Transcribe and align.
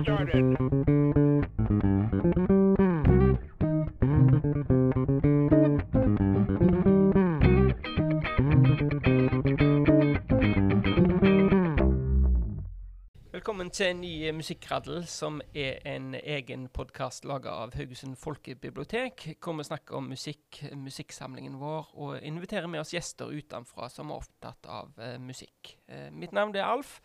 Velkommen 0.00 0.16
til 13.68 13.90
en 13.90 14.00
ny 14.00 14.24
eh, 14.24 14.32
Musikkraddel, 14.32 15.04
som 15.04 15.42
er 15.52 15.84
en 15.84 16.14
egen 16.14 16.68
podkast 16.72 17.28
laga 17.28 17.50
av 17.50 17.76
Haugesund 17.76 18.16
folkebibliotek, 18.16 19.34
hvor 19.36 19.52
vi 19.58 19.66
snakker 19.68 19.98
om 19.98 20.08
musikk, 20.08 20.62
musikksamlingen 20.72 21.60
vår, 21.60 21.92
og 22.00 22.24
inviterer 22.24 22.72
med 22.72 22.80
oss 22.80 22.94
gjester 22.96 23.28
utenfra 23.28 23.90
som 23.92 24.08
er 24.08 24.24
opptatt 24.24 24.64
av 24.64 24.96
uh, 24.96 25.18
musikk. 25.20 25.76
Uh, 25.92 26.08
mitt 26.08 26.32
navn 26.32 26.56
er 26.56 26.64
Alf, 26.70 27.02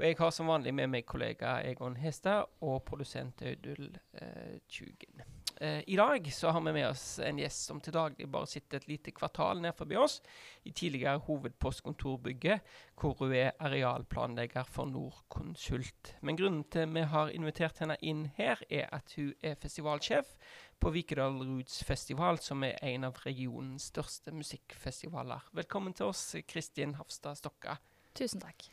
og 0.00 0.06
jeg 0.06 0.16
har 0.16 0.30
som 0.32 0.48
vanlig 0.48 0.72
med 0.72 0.88
meg 0.88 1.04
kollega 1.04 1.58
Egon 1.68 1.98
Hestad 2.00 2.48
og 2.64 2.78
produsent 2.88 3.42
Audun 3.44 3.98
eh, 4.16 4.54
Tjugen. 4.64 5.20
Eh, 5.60 5.82
I 5.92 5.96
dag 5.98 6.24
så 6.32 6.54
har 6.56 6.62
vi 6.64 6.72
med 6.72 6.86
oss 6.88 7.18
en 7.20 7.36
gjest 7.36 7.68
som 7.68 7.82
til 7.84 7.92
daglig 7.92 8.24
bare 8.32 8.48
sitter 8.48 8.80
et 8.80 8.86
lite 8.88 9.12
kvartal 9.12 9.60
ned 9.60 9.76
forbi 9.76 9.98
oss, 10.00 10.22
i 10.64 10.72
tidligere 10.72 11.20
hovedpostkontorbygget, 11.26 12.64
hvor 12.96 13.18
hun 13.18 13.34
er 13.36 13.52
arealplanlegger 13.60 14.64
for 14.64 14.88
Norconsult. 14.88 16.14
Men 16.24 16.40
grunnen 16.40 16.64
til 16.72 16.88
vi 16.96 17.04
har 17.12 17.34
invitert 17.36 17.82
henne 17.84 17.98
inn 18.00 18.24
her, 18.38 18.62
er 18.70 18.88
at 18.96 19.12
hun 19.18 19.34
er 19.44 19.60
festivalsjef 19.60 20.32
på 20.80 20.94
Vikedal 20.96 21.36
Roots 21.44 21.84
Festival, 21.84 22.40
som 22.40 22.64
er 22.64 22.80
en 22.88 23.04
av 23.10 23.20
regionens 23.26 23.90
største 23.92 24.32
musikkfestivaler. 24.32 25.44
Velkommen 25.60 25.92
til 25.92 26.08
oss, 26.08 26.24
Kristin 26.48 26.96
Hafstad 26.96 27.36
Stokka. 27.36 27.76
Tusen 28.16 28.40
takk. 28.40 28.64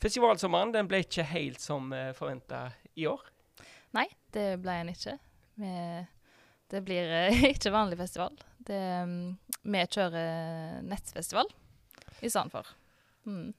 Festivalsommeren 0.00 0.72
den 0.74 0.88
ble 0.90 1.02
ikke 1.04 1.26
helt 1.28 1.60
som 1.60 1.92
uh, 1.92 2.10
forventa 2.16 2.68
i 2.96 3.06
år. 3.10 3.20
Nei, 3.96 4.06
det 4.34 4.54
ble 4.62 4.78
den 4.80 4.94
ikke. 4.94 5.16
Vi, 5.60 5.72
det 6.72 6.84
blir 6.86 7.16
uh, 7.30 7.48
ikke 7.52 7.74
vanlig 7.74 8.00
festival. 8.00 8.36
Det, 8.64 8.80
um, 9.04 9.34
vi 9.62 9.86
kjører 9.86 10.80
nettfestival 10.86 11.50
i 12.20 12.30
stedet 12.30 12.52
for. 12.52 12.68
Mm. 13.28 13.52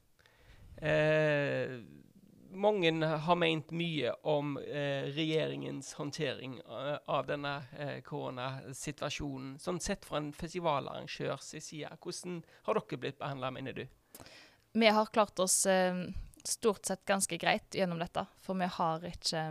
Eh, 0.81 1.71
mange 2.51 3.05
har 3.05 3.35
ment 3.35 3.71
mye 3.71 4.11
om 4.27 4.57
eh, 4.57 5.07
regjeringens 5.13 5.93
håndtering 5.93 6.57
uh, 6.67 6.97
av 7.05 7.27
denne 7.29 7.53
eh, 7.77 7.99
koronasituasjonen. 8.03 9.55
Sånn 9.61 9.79
sett 9.83 10.05
fra 10.05 10.19
en 10.19 10.31
festivalarrangørs 10.35 11.53
side, 11.53 11.93
hvordan 12.01 12.41
har 12.67 12.79
dere 12.79 12.99
blitt 12.99 13.19
behandla, 13.21 13.53
mener 13.55 13.77
du? 13.77 13.85
Vi 14.73 14.87
har 14.87 15.13
klart 15.13 15.39
oss 15.39 15.65
eh, 15.69 16.03
stort 16.47 16.85
sett 16.85 17.05
ganske 17.05 17.37
greit 17.37 17.75
gjennom 17.75 17.99
dette, 17.99 18.25
for 18.41 18.57
vi 18.59 18.69
har 18.69 19.05
ikke 19.07 19.43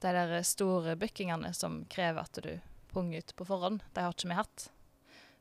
de 0.00 0.12
der 0.16 0.34
store 0.46 0.96
bookingene 0.96 1.52
som 1.56 1.84
krever 1.92 2.24
at 2.24 2.40
du 2.42 2.52
punger 2.92 3.18
ut 3.18 3.34
på 3.36 3.46
forhånd. 3.46 3.82
De 3.94 4.04
har 4.04 4.14
ikke 4.14 4.30
vi 4.30 4.38
hatt. 4.38 4.70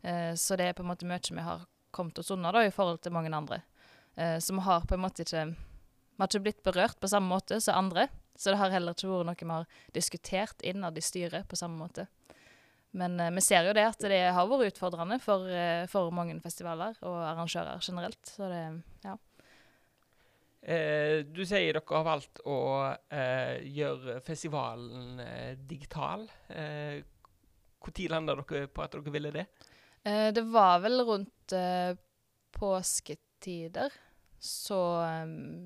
Eh, 0.02 0.34
så 0.36 0.58
det 0.60 0.70
er 0.70 0.78
på 0.78 0.84
en 0.84 0.92
måte 0.92 1.08
mye 1.08 1.32
vi 1.32 1.46
har 1.46 1.66
kommet 1.96 2.20
oss 2.20 2.32
unna 2.32 2.52
da, 2.52 2.66
i 2.66 2.74
forhold 2.74 3.02
til 3.02 3.16
mange 3.16 3.32
andre. 3.36 3.62
Eh, 4.16 4.38
så 4.40 4.54
vi 4.54 4.66
har 4.68 4.86
på 4.86 4.98
en 4.98 5.06
måte 5.06 5.26
ikke 5.26 5.50
Vi 6.20 6.24
har 6.24 6.28
ikke 6.28 6.44
blitt 6.44 6.64
berørt 6.64 7.00
på 7.00 7.08
samme 7.08 7.32
måte 7.32 7.62
som 7.64 7.78
andre. 7.80 8.10
Så 8.36 8.52
det 8.52 8.60
har 8.60 8.72
heller 8.74 8.92
ikke 8.92 9.08
vært 9.08 9.28
noe 9.28 9.36
vi 9.40 9.54
har 9.54 9.66
diskutert 9.96 10.62
innad 10.68 10.98
i 10.98 11.04
styret 11.04 11.48
på 11.48 11.56
samme 11.56 11.80
måte. 11.80 12.08
Men 12.92 13.20
eh, 13.20 13.32
vi 13.32 13.42
ser 13.42 13.68
jo 13.68 13.74
det 13.76 13.86
at 13.88 14.04
det 14.04 14.20
har 14.36 14.50
vært 14.50 14.74
utfordrende 14.74 15.20
for, 15.24 15.48
eh, 15.48 15.86
for 15.92 16.12
mange 16.16 16.36
festivaler 16.44 16.98
og 17.06 17.18
arrangører 17.24 17.84
generelt. 17.84 18.20
Så 18.26 18.50
det, 18.52 18.64
ja. 19.06 19.16
Eh, 20.60 21.22
du 21.24 21.46
sier 21.48 21.72
dere 21.72 21.96
har 21.96 22.04
valgt 22.04 22.42
å 22.44 22.58
eh, 23.16 23.62
gjøre 23.64 24.20
festivalen 24.26 25.22
eh, 25.24 25.54
digital. 25.56 26.26
Eh, 26.52 27.00
Når 27.80 28.10
landa 28.12 28.36
dere 28.36 28.68
på 28.68 28.84
at 28.84 28.92
dere 28.98 29.14
ville 29.14 29.32
det? 29.32 29.46
Eh, 30.04 30.30
det 30.36 30.44
var 30.52 30.82
vel 30.84 31.00
rundt 31.08 31.56
eh, 31.56 31.96
påsketider 32.52 33.94
så 34.40 34.80
eh, 35.04 35.26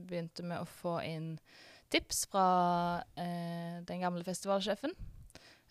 begynte 0.10 0.46
vi 0.46 0.58
å 0.58 0.70
få 0.70 1.00
inn 1.06 1.36
tips 1.94 2.26
fra 2.30 2.48
eh, 3.18 3.82
den 3.86 4.02
gamle 4.02 4.24
festivalsjefen. 4.26 4.94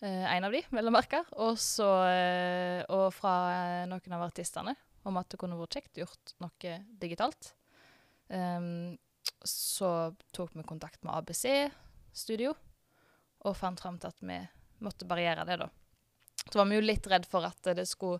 Eh, 0.03 0.23
en 0.35 0.47
av 0.47 0.51
de, 0.55 0.61
vel 0.71 0.91
å 0.91 0.95
merke. 0.95 1.23
Og 1.39 1.55
så 1.59 1.87
eh, 2.11 2.83
Og 2.91 3.09
fra 3.15 3.35
eh, 3.55 3.87
noen 3.87 4.15
av 4.19 4.27
artistene 4.27 4.75
om 5.07 5.19
at 5.19 5.31
det 5.31 5.39
kunne 5.39 5.57
vært 5.59 5.79
kjekt 5.79 5.99
gjort 5.99 6.35
noe 6.43 6.77
digitalt. 6.99 7.53
Ehm, 8.31 8.95
så 9.43 10.13
tok 10.35 10.55
vi 10.55 10.65
kontakt 10.67 11.03
med 11.03 11.15
ABC 11.15 11.45
Studio 12.13 12.53
og 13.43 13.57
fant 13.59 13.81
fram 13.81 13.97
til 13.99 14.11
at 14.13 14.21
vi 14.23 14.37
måtte 14.83 15.07
barriere 15.07 15.45
det, 15.47 15.57
da. 15.59 15.69
Så 16.43 16.59
var 16.59 16.67
vi 16.69 16.77
jo 16.77 16.85
litt 16.85 17.07
redd 17.11 17.27
for 17.29 17.45
at 17.47 17.71
det 17.75 17.85
skulle 17.87 18.19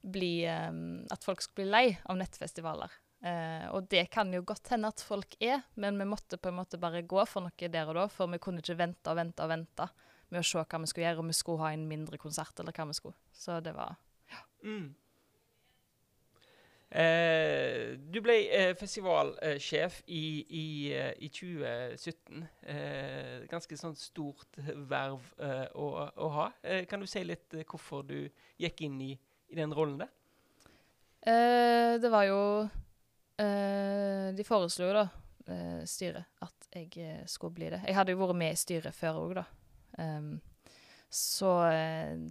bli 0.00 0.46
um, 0.48 1.02
At 1.12 1.24
folk 1.26 1.42
skulle 1.44 1.66
bli 1.66 1.70
lei 1.70 1.86
av 2.08 2.16
nettfestivaler. 2.16 2.92
Uh, 3.20 3.66
og 3.76 3.88
det 3.92 4.06
kan 4.14 4.30
jo 4.32 4.40
godt 4.48 4.70
hende 4.72 4.88
at 4.88 5.02
folk 5.04 5.34
er, 5.44 5.60
men 5.76 5.98
vi 6.00 6.06
måtte 6.08 6.38
på 6.40 6.48
en 6.48 6.56
måte 6.56 6.80
bare 6.80 7.02
gå 7.04 7.20
for 7.28 7.44
noe 7.44 7.68
der 7.68 7.90
og 7.90 7.98
da, 7.98 8.06
for 8.08 8.32
vi 8.32 8.40
kunne 8.40 8.64
ikke 8.64 8.78
vente 8.80 9.12
og 9.12 9.18
vente 9.20 9.44
og 9.44 9.52
vente 9.52 9.88
med 10.30 10.40
å 10.40 10.46
se 10.46 10.62
hva 10.62 10.80
vi 10.80 10.88
skulle 10.88 11.04
gjøre, 11.04 11.20
om 11.20 11.28
vi 11.28 11.36
skulle 11.36 11.66
ha 11.66 11.74
en 11.74 11.84
mindre 11.90 12.20
konsert, 12.22 12.54
eller 12.62 12.72
hva 12.72 12.86
vi 12.88 12.96
skulle. 12.96 13.18
Så 13.34 13.58
det 13.60 13.74
var 13.76 13.98
Mm. 14.62 14.94
Eh, 16.90 17.94
du 18.10 18.18
ble 18.18 18.34
eh, 18.50 18.72
festivalsjef 18.74 20.00
i, 20.10 20.22
i, 20.42 20.64
eh, 20.90 21.12
i 21.22 21.28
2017. 21.30 22.40
Eh, 22.66 23.36
ganske 23.50 23.78
sånn 23.78 23.94
stort 23.98 24.58
verv 24.90 25.28
eh, 25.38 25.68
å, 25.78 25.86
å 26.10 26.30
ha. 26.34 26.48
Eh, 26.66 26.82
kan 26.90 27.02
du 27.02 27.06
si 27.06 27.22
litt 27.22 27.54
hvorfor 27.62 28.02
du 28.08 28.18
gikk 28.58 28.82
inn 28.88 28.98
i, 29.06 29.12
i 29.14 29.60
den 29.60 29.74
rollen 29.76 30.00
der? 30.02 30.16
Det 31.20 32.08
var 32.08 32.22
jo 32.24 32.42
De 33.36 34.44
foreslo 34.48 34.86
jo 34.88 34.94
da, 34.96 35.02
styret, 35.84 36.30
at 36.40 36.68
jeg 36.72 37.26
skulle 37.28 37.52
bli 37.58 37.68
det. 37.74 37.82
Jeg 37.84 37.96
hadde 37.98 38.14
jo 38.14 38.22
vært 38.22 38.38
med 38.40 38.56
i 38.56 38.60
styret 38.60 38.96
før 38.96 39.18
òg, 39.20 39.34
da. 39.36 39.44
Um, 40.00 40.30
så 41.12 41.52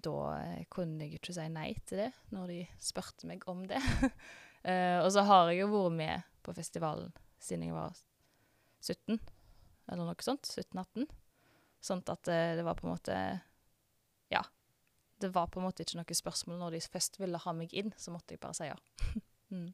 da 0.01 0.15
kunne 0.73 1.05
jeg 1.05 1.13
jo 1.13 1.21
ikke 1.21 1.37
si 1.37 1.45
nei 1.53 1.69
til 1.85 2.01
det, 2.01 2.09
når 2.33 2.49
de 2.49 2.59
spurte 2.81 3.29
meg 3.29 3.45
om 3.51 3.61
det. 3.69 3.77
Eh, 4.63 4.99
og 4.99 5.11
så 5.13 5.23
har 5.27 5.49
jeg 5.49 5.63
jo 5.63 5.71
vært 5.71 5.95
med 5.95 6.29
på 6.43 6.53
festivalen 6.55 7.11
siden 7.39 7.69
jeg 7.69 7.75
var 7.75 7.95
17, 8.83 9.19
eller 9.89 10.03
noe 10.03 10.25
sånt. 10.25 10.49
17-18. 10.49 11.07
Sånn 11.83 12.03
at 12.11 12.31
eh, 12.31 12.55
det 12.59 12.65
var 12.67 12.79
på 12.79 12.87
en 12.87 12.95
måte 12.95 13.19
Ja. 14.33 14.43
Det 15.19 15.33
var 15.35 15.49
på 15.51 15.59
en 15.59 15.67
måte 15.67 15.83
ikke 15.83 15.99
noe 15.99 16.15
spørsmål. 16.15 16.59
Når 16.59 16.75
de 16.77 16.83
først 16.87 17.19
ville 17.19 17.39
ha 17.43 17.53
meg 17.55 17.73
inn, 17.75 17.93
så 17.99 18.11
måtte 18.13 18.35
jeg 18.35 18.43
bare 18.43 18.55
si 18.55 18.69
ja. 18.69 18.77
mm. 19.51 19.69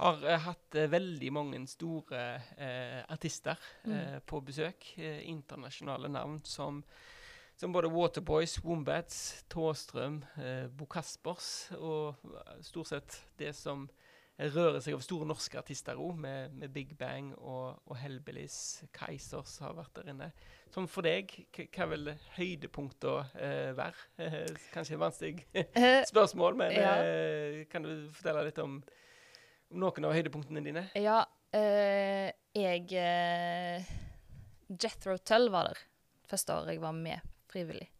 Har 0.00 0.22
uh, 0.22 0.36
hatt 0.46 0.76
veldig 0.94 1.30
mange 1.34 1.58
store 1.68 2.20
artister 3.10 3.58
mm. 3.84 4.22
på 4.24 4.40
besøk. 4.46 4.86
Internasjonale 4.96 6.08
navn 6.08 6.38
som, 6.46 6.78
som 7.60 7.72
både 7.72 7.90
Waterboys, 7.92 8.54
Wombats, 8.64 9.44
Tåstrøm, 9.52 10.22
eh, 10.40 10.66
Bo 10.72 10.86
Kaspers 10.88 11.68
og 11.76 12.16
eh, 12.24 12.54
stort 12.64 12.88
sett 12.88 13.18
det 13.36 13.50
som 13.56 13.82
rører 14.40 14.78
seg 14.80 14.94
av 14.96 15.02
store 15.04 15.26
norske 15.28 15.58
artister 15.60 15.98
òg, 16.00 16.14
med, 16.16 16.54
med 16.56 16.72
Big 16.72 16.94
Bang 16.96 17.34
og, 17.36 17.82
og 17.84 17.98
Hellbillies. 18.00 18.54
Keisers 18.96 19.58
har 19.60 19.74
vært 19.76 19.98
der 19.98 20.08
inne. 20.14 20.30
Som 20.72 20.86
for 20.88 21.04
deg, 21.04 21.34
hva 21.74 21.84
vil 21.90 22.08
høydepunktene 22.38 23.26
eh, 23.36 23.72
være? 23.76 24.06
Eh, 24.24 24.62
kanskje 24.72 24.96
et 24.96 25.02
vanskelig 25.02 25.44
Eh, 25.76 25.98
spørsmål, 26.08 26.56
men 26.62 26.72
Ja. 26.78 26.94
eh, 27.04 27.66
kan 27.68 27.84
du 27.84 27.92
fortelle 28.16 28.46
litt 28.48 28.62
om, 28.64 28.78
om 29.68 29.82
noen 29.84 30.08
av 30.08 30.16
høydepunktene 30.16 30.64
dine? 30.64 30.86
Ja, 30.96 31.18
eh, 31.52 32.30
jeg 32.56 32.88
Jethro 34.70 35.18
Tull 35.20 35.50
var 35.52 35.68
der 35.68 35.84
første 36.30 36.56
året 36.56 36.72
jeg 36.78 36.80
var 36.80 36.96
med 36.96 37.20
frivillig. 37.50 37.90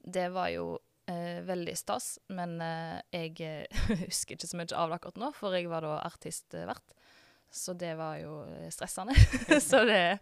Det 0.00 0.28
var 0.34 0.50
jo 0.54 0.78
eh, 1.10 1.40
veldig 1.46 1.76
stas, 1.78 2.18
men 2.28 2.58
eh, 2.64 2.98
jeg 3.14 3.36
eh, 3.44 3.84
husker 4.06 4.36
ikke 4.36 4.50
så 4.50 4.60
mye 4.60 4.72
av 4.74 4.90
det 4.90 4.98
akkurat 5.00 5.20
nå, 5.20 5.30
for 5.36 5.56
jeg 5.56 5.70
var 5.70 5.86
da 5.86 5.98
artistvert. 6.06 6.96
Så 7.50 7.74
det 7.74 7.94
var 7.98 8.20
jo 8.20 8.42
eh, 8.46 8.68
stressende. 8.72 9.16
så, 9.70 9.82
det, 9.88 10.18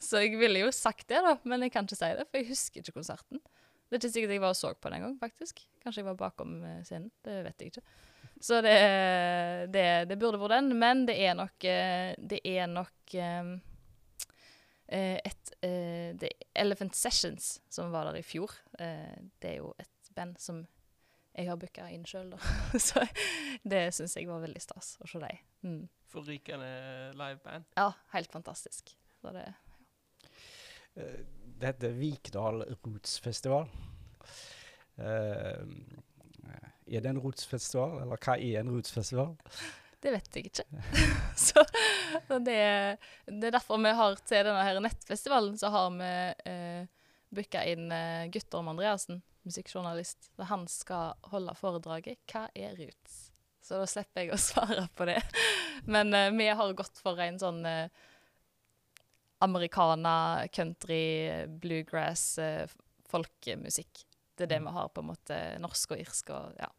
så 0.00 0.24
jeg 0.24 0.36
ville 0.40 0.66
jo 0.66 0.74
sagt 0.74 1.08
det, 1.08 1.22
da, 1.24 1.38
men 1.48 1.64
jeg 1.64 1.74
kan 1.74 1.88
ikke 1.88 2.00
si 2.00 2.12
det, 2.18 2.28
for 2.28 2.40
jeg 2.40 2.50
husker 2.52 2.84
ikke 2.84 2.98
konserten. 3.00 3.42
Det 3.88 3.96
er 3.96 4.02
ikke 4.02 4.12
sikkert 4.18 4.34
jeg 4.36 4.44
var 4.44 4.52
og 4.52 4.58
så 4.58 4.74
på 4.76 4.90
den 4.90 4.98
engang, 4.98 5.16
faktisk. 5.20 5.64
Kanskje 5.80 6.02
jeg 6.02 6.10
var 6.10 6.20
bakom 6.20 6.60
eh, 6.60 6.82
scenen. 6.84 7.10
Det 7.24 7.40
vet 7.46 7.64
jeg 7.64 7.72
ikke. 7.72 7.86
Så 8.38 8.60
det, 8.62 8.74
det, 9.74 9.86
det 10.10 10.18
burde 10.20 10.38
vært 10.38 10.60
den, 10.60 10.76
men 10.78 11.00
det 11.08 11.16
er 11.26 11.32
nok 11.34 11.56
Det 11.58 12.38
er 12.46 12.68
nok 12.70 13.14
um, 13.18 13.56
et 14.88 15.52
eh, 15.62 16.14
er 16.16 16.44
Elephant 16.56 16.96
Sessions, 16.96 17.58
som 17.70 17.92
var 17.92 18.08
der 18.08 18.20
i 18.20 18.24
fjor. 18.24 18.54
Eh, 18.78 19.16
det 19.42 19.50
er 19.50 19.56
jo 19.60 19.72
et 19.78 20.12
band 20.16 20.38
som 20.40 20.64
jeg 21.38 21.46
har 21.46 21.58
booka 21.60 21.86
inn 21.92 22.06
sjøl, 22.08 22.32
da. 22.32 22.38
Så 22.88 23.04
det 23.68 23.82
syns 23.94 24.16
jeg 24.18 24.28
var 24.30 24.42
veldig 24.42 24.62
stas 24.62 24.96
å 25.04 25.10
se 25.10 25.20
dem. 25.22 25.42
Mm. 25.62 25.82
Forrykende 26.08 26.70
liveband. 27.18 27.68
Ja, 27.78 27.92
helt 28.14 28.32
fantastisk. 28.32 28.94
Så 29.20 29.34
det 29.36 29.46
ja. 29.46 29.56
Det 31.58 31.66
heter 31.68 31.92
Vikdal 31.94 32.64
Rootsfestival. 32.82 33.68
Uh, 34.98 35.62
er 36.88 37.04
det 37.04 37.10
en 37.10 37.20
rootsfestival, 37.22 38.00
eller 38.02 38.18
hva 38.24 38.34
er 38.34 38.60
en 38.60 38.70
rootsfestival? 38.72 39.36
Det 39.98 40.12
vet 40.14 40.36
jeg 40.36 40.50
ikke. 40.50 40.64
så 41.48 41.64
det, 42.38 42.58
det 43.26 43.48
er 43.48 43.56
derfor 43.56 43.80
vi 43.82 43.94
har 43.98 44.20
til 44.22 44.46
denne 44.46 44.62
her 44.62 44.78
nettfestivalen, 44.82 45.56
så 45.58 45.72
har 45.74 45.88
vi 45.96 46.12
eh, 46.50 47.08
booka 47.34 47.64
inn 47.66 47.90
eh, 47.92 48.28
Guttorm 48.32 48.70
Andreassen, 48.70 49.22
musikkjournalist. 49.48 50.30
Så 50.36 50.46
han 50.52 50.68
skal 50.70 51.18
holde 51.32 51.56
foredraget 51.58 52.22
'Hva 52.28 52.46
er 52.54 52.78
roots?' 52.78 53.28
Så 53.68 53.76
da 53.82 53.88
slipper 53.90 54.24
jeg 54.24 54.32
å 54.32 54.40
svare 54.50 54.86
på 54.96 55.08
det. 55.10 55.20
Men 55.84 56.14
eh, 56.14 56.30
vi 56.32 56.48
har 56.48 56.78
gått 56.78 57.02
for 57.02 57.20
en 57.20 57.40
sånn 57.40 57.64
eh, 57.68 57.90
americana, 59.44 60.46
country, 60.52 61.44
bluegrass, 61.60 62.38
eh, 62.38 62.70
folkemusikk. 63.10 64.06
Det 64.38 64.46
er 64.46 64.54
det 64.54 64.62
vi 64.64 64.72
har, 64.72 64.88
på 64.94 65.02
en 65.02 65.10
måte. 65.10 65.38
Norsk 65.60 65.94
og 65.96 66.00
irsk 66.00 66.32
og 66.34 66.56
ja. 66.58 66.70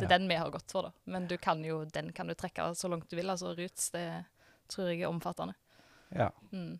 Det 0.00 0.06
er 0.08 0.14
den 0.16 0.28
vi 0.30 0.38
har 0.38 0.50
gått 0.54 0.72
for, 0.72 0.88
da. 0.88 1.10
Men 1.12 1.28
du 1.30 1.36
kan 1.40 1.62
jo, 1.64 1.82
den 1.90 2.12
kan 2.16 2.28
du 2.28 2.34
trekke 2.38 2.68
så 2.76 2.90
langt 2.92 3.10
du 3.10 3.16
vil. 3.18 3.30
Altså 3.32 3.54
roots, 3.56 3.90
det 3.94 4.06
tror 4.72 4.90
jeg 4.90 5.02
er 5.02 5.10
omfattende. 5.10 5.56
Ja. 6.14 6.30
Mm. 6.52 6.76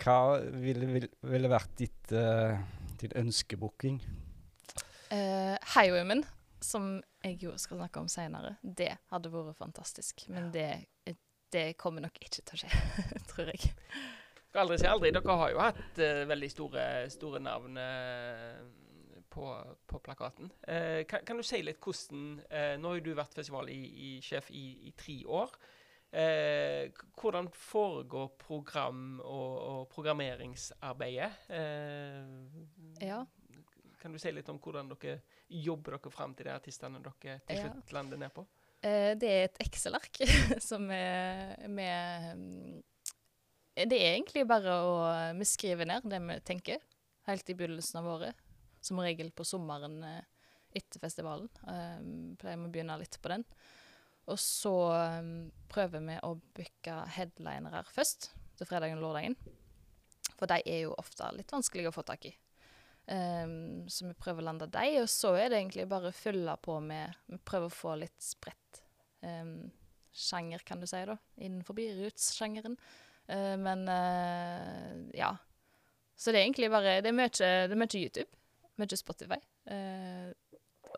Hva 0.00 0.18
ville, 0.40 0.88
ville, 0.88 1.10
ville 1.28 1.52
vært 1.52 1.72
ditt, 1.78 2.12
uh, 2.16 2.56
din 3.00 3.16
ønskebooking? 3.20 4.00
Uh, 5.10 5.56
Highwomen, 5.74 6.24
som 6.62 6.94
jeg 7.24 7.40
jo 7.42 7.56
skal 7.60 7.82
snakke 7.82 8.00
om 8.00 8.08
seinere, 8.08 8.54
det 8.62 8.94
hadde 9.12 9.32
vært 9.32 9.58
fantastisk. 9.58 10.24
Men 10.32 10.48
det, 10.54 10.70
det 11.52 11.74
kommer 11.80 12.06
nok 12.06 12.16
ikke 12.20 12.40
til 12.40 12.56
å 12.56 12.62
skje, 12.62 12.72
tror 13.32 13.52
jeg. 13.52 13.74
Skal 14.50 14.64
aldri 14.64 14.80
si 14.80 14.88
aldri. 14.90 15.12
Dere 15.14 15.38
har 15.42 15.52
jo 15.52 15.62
hatt 15.62 16.00
uh, 16.02 16.22
veldig 16.30 16.50
store, 16.50 16.84
store 17.12 17.42
navn 17.44 17.76
eh, 17.78 18.56
på, 19.30 19.46
på 19.86 19.98
plakaten. 20.04 20.50
Eh, 20.66 21.04
kan, 21.08 21.22
kan 21.26 21.38
du 21.38 21.44
si 21.46 21.60
litt 21.62 21.78
hvordan 21.82 22.40
eh, 22.50 22.74
Nå 22.80 22.94
har 22.96 23.00
du 23.04 23.12
vært 23.14 23.36
festivalsjef 23.38 24.50
i, 24.50 24.58
i 24.58 24.88
i, 24.88 24.92
tre 24.98 25.16
år. 25.26 25.52
Eh, 26.10 26.90
hvordan 27.20 27.46
foregår 27.54 28.32
program 28.42 29.20
og, 29.22 29.52
og 29.70 29.88
programmeringsarbeidet? 29.94 31.30
Eh, 31.48 33.04
Ja. 33.06 33.24
Kan 34.00 34.12
du 34.12 34.18
si 34.18 34.30
litt 34.32 34.48
om 34.48 34.56
hvordan 34.58 34.88
dere 34.94 35.18
jobber 35.52 35.98
dere 35.98 36.10
fram 36.14 36.32
til 36.34 36.46
de 36.48 36.54
artistene 36.54 37.02
dere 37.04 37.38
til 37.46 37.56
Ja. 37.58 37.66
slutt 37.68 37.92
lander 37.92 38.16
ned 38.16 38.32
på? 38.32 38.46
Eh, 38.82 39.12
det 39.20 39.28
er 39.28 39.42
et 39.44 39.58
Excel-ark 39.60 40.22
som 40.70 40.86
er 40.90 41.68
med 41.68 42.36
mm, 42.38 42.78
Det 43.76 43.98
er 44.00 44.14
egentlig 44.16 44.46
bare 44.48 44.72
å 44.72 44.94
Vi 45.36 45.44
skriver 45.44 45.84
ned 45.86 46.08
det 46.08 46.20
vi 46.24 46.38
tenker, 46.48 46.80
helt 47.28 47.50
i 47.52 47.54
begynnelsen 47.54 48.00
av 48.00 48.08
året. 48.16 48.34
Som 48.80 49.00
regel 49.02 49.30
på 49.36 49.44
sommeren 49.44 49.98
eh, 50.06 50.22
etter 50.76 51.02
festivalen. 51.02 51.48
Um, 51.66 52.36
pleier 52.40 52.60
vi 52.60 52.68
å 52.68 52.72
begynne 52.72 52.98
litt 53.00 53.18
på 53.20 53.32
den. 53.32 53.44
Og 54.30 54.38
så 54.38 54.74
um, 55.18 55.50
prøver 55.72 56.04
vi 56.06 56.18
å 56.26 56.36
booke 56.56 56.98
headlinere 57.16 57.82
først, 57.90 58.30
til 58.58 58.68
fredagen 58.68 59.00
og 59.00 59.08
lørdagen. 59.08 59.36
For 60.36 60.48
de 60.48 60.60
er 60.64 60.84
jo 60.84 60.94
ofte 61.00 61.26
litt 61.36 61.52
vanskelige 61.52 61.90
å 61.90 61.96
få 61.96 62.04
tak 62.06 62.28
i. 62.30 62.32
Um, 63.10 63.88
så 63.90 64.06
vi 64.06 64.14
prøver 64.14 64.44
å 64.44 64.50
lande 64.52 64.70
de, 64.70 64.86
og 65.02 65.10
så 65.10 65.34
er 65.34 65.50
det 65.50 65.58
egentlig 65.58 65.88
bare 65.90 66.12
å 66.12 66.14
fylle 66.14 66.54
på 66.62 66.76
med 66.84 67.16
Vi 67.32 67.40
prøver 67.42 67.66
å 67.66 67.74
få 67.74 67.96
litt 67.98 68.22
spredt 68.22 68.84
sjanger, 70.12 70.58
kan 70.58 70.80
du 70.80 70.86
si, 70.88 71.00
da, 71.06 71.16
innenfor 71.36 71.76
roots-sjangeren. 72.00 72.76
Uh, 73.30 73.56
men 73.60 73.86
uh, 73.88 75.06
ja. 75.16 75.34
Så 76.16 76.32
det 76.32 76.40
er 76.40 76.48
egentlig 76.48 76.70
bare 76.72 76.98
Det 77.00 77.12
er 77.12 77.68
det 77.70 77.74
er 77.74 77.78
mye 77.78 78.00
YouTube, 78.00 78.28
mye 78.78 78.98
Spotify. 78.98 79.40
Uh, 79.70 80.30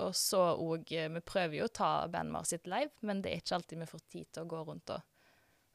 og 0.01 0.15
så 0.17 0.41
òg 0.57 0.89
Vi 0.89 1.21
prøver 1.27 1.59
jo 1.59 1.67
å 1.67 1.73
ta 1.75 2.09
bandet 2.09 2.37
vårt 2.37 2.49
sitt 2.49 2.69
live, 2.71 2.93
men 3.01 3.21
det 3.23 3.33
er 3.33 3.43
ikke 3.43 3.59
alltid 3.59 3.83
vi 3.83 3.89
får 3.91 4.05
tid 4.09 4.29
til 4.33 4.45
å 4.45 4.51
gå 4.53 4.61
rundt 4.69 4.93
og 4.95 5.03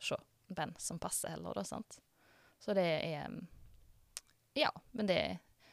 se 0.01 0.17
band 0.47 0.79
som 0.81 0.99
passer 0.99 1.33
heller, 1.33 1.53
da, 1.57 1.63
sant. 1.67 1.99
Så 2.57 2.73
det 2.73 2.85
er 2.87 3.27
um, 3.27 3.41
Ja, 4.57 4.71
men 4.97 5.09
det 5.09 5.19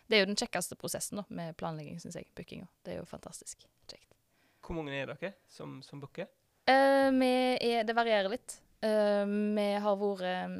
det 0.06 0.16
er 0.16 0.24
jo 0.24 0.28
den 0.28 0.38
kjekkeste 0.38 0.76
prosessen 0.76 1.20
da, 1.20 1.24
med 1.32 1.56
planlegging, 1.60 1.96
syns 2.02 2.18
jeg. 2.18 2.28
Bookinga. 2.36 2.68
Det 2.84 2.94
er 2.94 3.00
jo 3.00 3.08
fantastisk 3.08 3.64
kjekt. 3.88 4.12
Hvor 4.64 4.76
mange 4.78 4.96
er 4.96 5.08
dere 5.10 5.34
som, 5.52 5.78
som 5.84 6.00
booker? 6.00 6.28
Eh, 6.68 7.08
vi 7.12 7.30
er, 7.60 7.84
det 7.84 7.96
varierer 7.96 8.32
litt. 8.32 8.58
Eh, 8.84 9.24
vi 9.26 9.66
har 9.84 9.98
vært 10.00 10.28
um, 10.48 10.58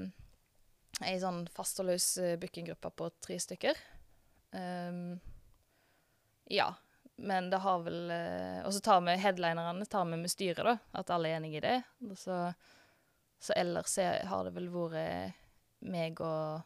ei 1.04 1.14
sånn 1.20 1.44
fast 1.52 1.80
og 1.82 1.88
løs 1.90 2.08
uh, 2.20 2.34
bookinggruppe 2.40 2.92
på 2.96 3.08
tre 3.24 3.38
stykker. 3.40 3.80
Um, 4.54 5.16
ja. 6.52 6.74
Men 7.16 7.46
det 7.50 7.60
har 7.62 7.82
vel 7.84 8.10
eh, 8.10 8.64
Og 8.66 8.72
så 8.74 8.80
tar 8.82 9.02
vi 9.06 9.12
headlinerne 9.22 9.86
tar 9.86 10.04
vi 10.10 10.18
med 10.18 10.32
styret, 10.32 10.64
da. 10.66 10.76
At 10.98 11.12
alle 11.14 11.30
er 11.30 11.38
enige 11.38 11.60
i 11.60 11.62
det. 11.62 11.76
Så, 12.18 12.38
så 13.38 13.54
ellers 13.56 13.98
er, 14.02 14.24
har 14.26 14.44
det 14.44 14.54
vel 14.56 14.70
vært 14.74 15.42
meg 15.84 16.20
og 16.24 16.64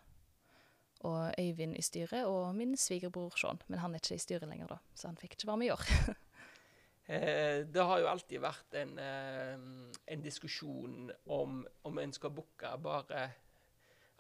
og 1.06 1.34
Øyvind 1.38 1.76
i 1.78 1.82
styret, 1.82 2.26
og 2.26 2.54
min 2.54 2.76
svigerbror 2.76 3.36
Sean. 3.38 3.60
Men 3.69 3.78
han 3.78 3.94
er 3.94 4.02
ikke 4.02 4.14
i 4.14 4.22
styret 4.22 4.48
lenger, 4.48 4.66
da, 4.72 4.78
så 4.94 5.06
han 5.08 5.19
fikk 5.20 5.36
ikke 5.36 5.46
være 5.46 5.60
med 5.62 5.70
i 5.70 5.76
år. 5.76 5.84
Eh, 7.08 7.64
det 7.64 7.81
har 7.88 8.02
jo 8.02 8.08
alltid 8.10 8.40
vært 8.44 8.74
en, 8.76 8.90
eh, 9.00 9.54
en 10.12 10.20
diskusjon 10.20 11.06
om 11.32 11.62
om 11.88 12.00
en 12.02 12.12
skal 12.12 12.34
booke 12.36 12.72
bare 12.84 13.22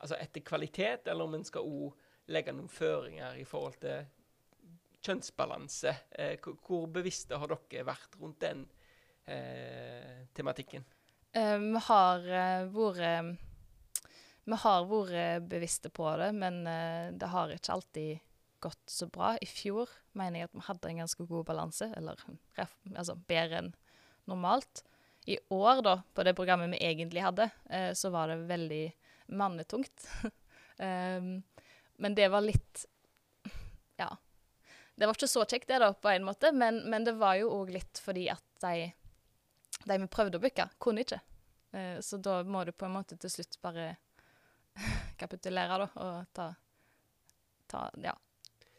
altså 0.00 0.16
etter 0.16 0.40
kvalitet, 0.40 1.04
eller 1.04 1.28
om 1.28 1.34
en 1.36 1.44
skal 1.44 1.68
òg 1.68 1.98
legge 2.32 2.54
noen 2.56 2.72
føringer 2.72 3.36
i 3.36 3.44
forhold 3.44 3.76
til 3.82 4.08
kjønnsbalanse. 5.04 5.94
Eh, 6.10 6.36
hvor- 6.42 6.88
bevisste 6.92 7.38
har 7.38 7.48
dere 7.48 7.84
vært 7.86 8.16
rundt 8.20 8.40
den 8.40 8.66
eh, 9.26 10.26
tematikken? 10.34 10.84
Eh, 11.32 11.58
vi 11.58 11.82
har 11.88 12.18
eh, 12.28 12.64
vært 12.72 13.36
Vi 14.48 14.56
har 14.56 14.86
vært 14.88 15.48
bevisste 15.48 15.90
på 15.92 16.08
det, 16.16 16.32
men 16.34 16.66
eh, 16.66 17.10
det 17.12 17.28
har 17.28 17.52
ikke 17.52 17.72
alltid 17.74 18.18
gått 18.60 18.90
så 18.90 19.06
bra. 19.12 19.36
I 19.40 19.46
fjor 19.46 19.88
mener 20.18 20.40
jeg 20.40 20.48
at 20.48 20.54
vi 20.56 20.64
hadde 20.66 20.88
en 20.88 21.02
ganske 21.04 21.26
god 21.28 21.44
balanse, 21.46 21.92
eller 21.96 22.16
altså 22.96 23.14
bedre 23.28 23.58
enn 23.60 23.74
normalt. 24.26 24.82
I 25.28 25.36
år, 25.52 25.82
da, 25.84 25.98
på 26.16 26.24
det 26.24 26.32
programmet 26.34 26.72
vi 26.72 26.80
egentlig 26.88 27.20
hadde, 27.22 27.50
eh, 27.70 27.92
så 27.92 28.08
var 28.10 28.28
det 28.32 28.46
veldig 28.48 28.84
mannetungt. 29.36 30.06
um, 30.80 31.42
men 32.02 32.14
det 32.16 32.30
var 32.32 32.40
litt. 32.46 32.86
Det 34.98 35.06
var 35.06 35.14
ikke 35.14 35.30
så 35.30 35.44
kjekt, 35.46 35.68
det, 35.70 35.78
da, 35.78 35.92
på 35.94 36.10
en 36.10 36.24
måte, 36.26 36.50
men, 36.50 36.80
men 36.90 37.04
det 37.06 37.14
var 37.20 37.36
jo 37.38 37.52
òg 37.60 37.68
litt 37.70 38.00
fordi 38.02 38.24
at 38.32 38.42
de, 38.64 38.88
de 39.86 39.96
vi 40.02 40.08
prøvde 40.10 40.40
å 40.40 40.42
booke, 40.42 40.64
kunne 40.82 41.04
ikke. 41.04 41.20
Eh, 41.70 42.00
så 42.02 42.18
da 42.18 42.40
må 42.42 42.64
du 42.66 42.72
på 42.74 42.88
en 42.88 42.96
måte 42.96 43.18
til 43.20 43.30
slutt 43.30 43.60
bare 43.62 43.92
kapitulere, 45.20 45.84
da, 45.84 45.86
og 46.02 46.32
ta, 46.34 46.48
ta 47.70 47.84
Ja. 48.02 48.16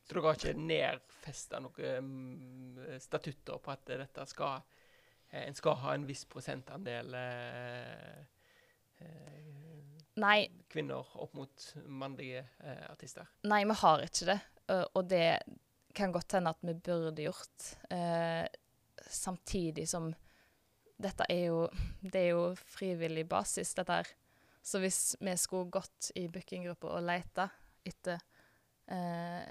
Så 0.04 0.16
dere 0.18 0.26
har 0.26 0.40
ikke 0.40 0.58
nedfesta 0.58 1.60
noen 1.62 2.08
mm, 2.10 3.00
statutter 3.00 3.60
på 3.62 3.72
at 3.72 3.84
dette 3.88 4.24
skal 4.26 4.64
eh, 5.30 5.44
En 5.46 5.56
skal 5.56 5.78
ha 5.84 5.94
en 5.94 6.08
viss 6.10 6.26
prosentandel 6.28 7.16
eh, 7.16 8.20
eh, 9.06 10.48
kvinner 10.68 11.16
opp 11.22 11.38
mot 11.38 11.68
mannlige 11.86 12.42
eh, 12.42 12.86
artister? 12.90 13.30
nei, 13.48 13.62
vi 13.70 13.80
har 13.86 14.04
ikke 14.04 14.32
det. 14.34 14.40
og 14.98 15.06
det 15.08 15.28
kan 16.00 16.16
godt 16.16 16.38
hende 16.38 16.54
at 16.56 16.64
vi 16.66 16.74
burde 16.74 17.28
gjort. 17.28 17.70
eh, 17.92 18.48
samtidig 19.10 19.88
som 19.90 20.10
dette 21.00 21.26
er 21.30 21.46
jo 21.50 21.68
Det 22.02 22.20
er 22.20 22.30
jo 22.34 22.56
frivillig 22.56 23.28
basis, 23.30 23.74
dette 23.76 24.02
her. 24.02 24.08
Så 24.64 24.80
hvis 24.80 25.16
vi 25.20 25.36
skulle 25.38 25.72
gått 25.72 26.12
i 26.16 26.28
bookinggruppa 26.28 26.92
og 26.98 27.06
leita 27.08 27.48
etter 27.88 28.20
eh, 28.92 29.48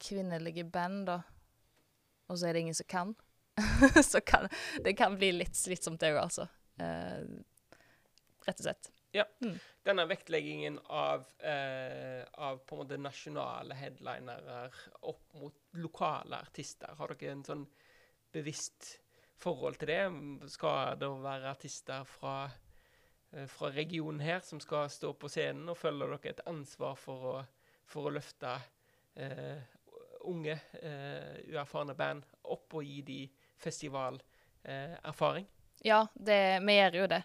kvinnelige 0.00 0.64
band, 0.64 1.06
da, 1.08 1.20
og 2.28 2.38
så 2.38 2.48
er 2.48 2.54
det 2.54 2.60
ingen 2.66 2.76
som 2.78 2.88
kan, 2.88 3.14
så 4.12 4.20
kan 4.20 4.48
det 4.84 4.96
kan 4.98 5.16
bli 5.18 5.32
litt 5.32 5.56
slitsomt, 5.56 6.00
det 6.00 6.12
òg, 6.12 6.20
altså. 6.22 6.46
Eh, 6.80 7.24
rett 8.46 8.60
og 8.60 8.68
slett. 8.68 8.92
Denne 9.82 10.06
vektleggingen 10.06 10.78
av, 10.86 11.24
eh, 11.38 12.24
av 12.32 12.58
på 12.58 12.76
en 12.76 12.82
måte 12.82 12.98
nasjonale 13.00 13.74
headlinere 13.74 14.70
opp 15.00 15.34
mot 15.34 15.56
lokale 15.72 16.38
artister, 16.38 16.94
har 16.98 17.14
dere 17.14 17.32
en 17.32 17.44
sånn 17.44 17.64
bevisst 18.32 19.00
forhold 19.40 19.80
til 19.80 19.90
det? 19.90 20.04
Skal 20.52 20.98
det 21.00 21.10
være 21.24 21.50
artister 21.50 22.04
fra, 22.06 22.50
eh, 23.32 23.46
fra 23.46 23.72
regionen 23.74 24.20
her 24.20 24.40
som 24.46 24.60
skal 24.60 24.88
stå 24.90 25.12
på 25.18 25.28
scenen, 25.28 25.68
og 25.68 25.78
føler 25.80 26.14
dere 26.14 26.36
et 26.36 26.46
ansvar 26.46 26.94
for 26.96 27.30
å, 27.32 27.36
for 27.86 28.06
å 28.06 28.14
løfte 28.14 28.58
eh, 29.16 29.58
unge, 30.28 30.60
eh, 30.82 31.40
uerfarne 31.50 31.96
band 31.96 32.26
opp 32.44 32.74
og 32.74 32.84
gi 32.84 33.00
de 33.02 33.22
festivalerfaring? 33.58 35.48
Ja, 35.82 36.06
det, 36.14 36.60
vi 36.62 36.76
gjør 36.76 37.02
jo 37.02 37.06
det. 37.08 37.24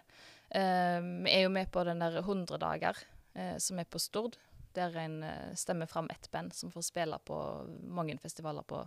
Eh, 0.50 1.00
vi 1.24 1.32
er 1.32 1.46
jo 1.46 1.52
med 1.52 1.70
på 1.72 1.84
den 1.84 2.02
der 2.02 2.18
100 2.22 2.58
dager 2.62 2.98
eh, 3.34 3.56
som 3.58 3.78
er 3.78 3.88
på 3.90 3.98
Stord. 3.98 4.36
der 4.76 4.96
en 5.00 5.22
eh, 5.22 5.54
stemmer 5.54 5.86
fram 5.86 6.10
ett 6.10 6.30
band 6.30 6.54
som 6.54 6.70
får 6.70 6.82
spille 6.82 7.18
på 7.24 7.38
mange 7.82 8.18
festivaler 8.18 8.62
på 8.62 8.82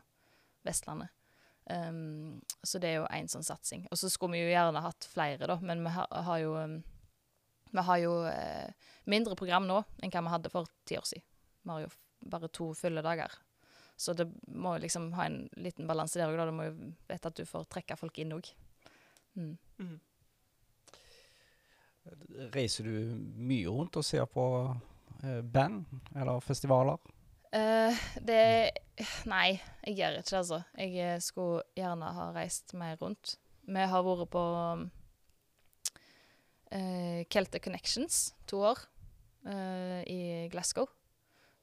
Vestlandet. 0.63 1.09
Um, 1.69 2.41
så 2.63 2.79
det 2.79 2.89
er 2.89 2.95
jo 2.97 3.09
én 3.13 3.27
sånn 3.29 3.45
satsing. 3.45 3.87
Og 3.91 3.97
så 3.97 4.09
skulle 4.09 4.37
vi 4.37 4.43
jo 4.43 4.53
gjerne 4.53 4.81
hatt 4.81 5.05
flere, 5.05 5.45
da, 5.45 5.59
men 5.61 5.83
vi 5.85 5.91
har, 5.93 6.07
har 6.09 6.39
jo 6.41 6.55
um, 6.57 6.79
Vi 7.69 7.81
har 7.85 7.97
jo 8.01 8.13
uh, 8.25 8.69
mindre 9.05 9.35
program 9.37 9.67
nå 9.69 9.83
enn 10.01 10.09
hva 10.09 10.23
vi 10.25 10.31
hadde 10.33 10.49
for 10.49 10.69
ti 10.89 10.97
år 10.97 11.05
siden. 11.05 11.25
Vi 11.61 11.69
har 11.69 11.83
jo 11.83 11.91
bare 12.33 12.49
to 12.49 12.71
fulle 12.73 13.03
dager. 13.05 13.29
Så 13.99 14.15
det 14.17 14.25
må 14.47 14.73
jo 14.75 14.81
liksom 14.81 15.11
ha 15.13 15.27
en 15.27 15.43
liten 15.57 15.85
balanse 15.85 16.17
der 16.17 16.31
òg, 16.31 16.39
da. 16.39 16.47
Du 16.49 16.55
må 16.57 16.65
jo 16.69 16.73
vite 17.09 17.29
at 17.29 17.37
du 17.37 17.45
får 17.45 17.67
trekke 17.69 17.97
folk 17.99 18.17
inn 18.17 18.33
òg. 18.33 18.49
Mm. 19.35 19.57
Mhm. 19.77 19.97
Reiser 22.55 22.87
du 22.87 23.15
mye 23.35 23.69
rundt 23.69 23.97
og 23.99 24.05
ser 24.05 24.25
på 24.29 24.45
eh, 25.23 25.41
band 25.41 25.85
eller 26.15 26.39
festivaler? 26.43 26.99
Uh, 27.49 27.97
det 28.21 28.69
Nei, 29.29 29.61
jeg 29.87 29.95
gjør 29.95 30.17
ikke 30.19 30.29
det, 30.29 30.37
altså. 30.41 30.61
Jeg 30.75 30.91
eh, 30.99 31.21
skulle 31.23 31.63
gjerne 31.77 32.05
ha 32.17 32.25
reist 32.35 32.73
mer 32.77 32.97
rundt. 32.99 33.37
Vi 33.69 33.85
har 33.91 34.03
vært 34.03 34.29
på 34.33 34.43
uh, 36.75 37.21
Celtic 37.31 37.63
Connections 37.63 38.35
to 38.49 38.59
år 38.67 38.81
uh, 39.47 40.01
i 40.03 40.49
Glasgow. 40.51 40.87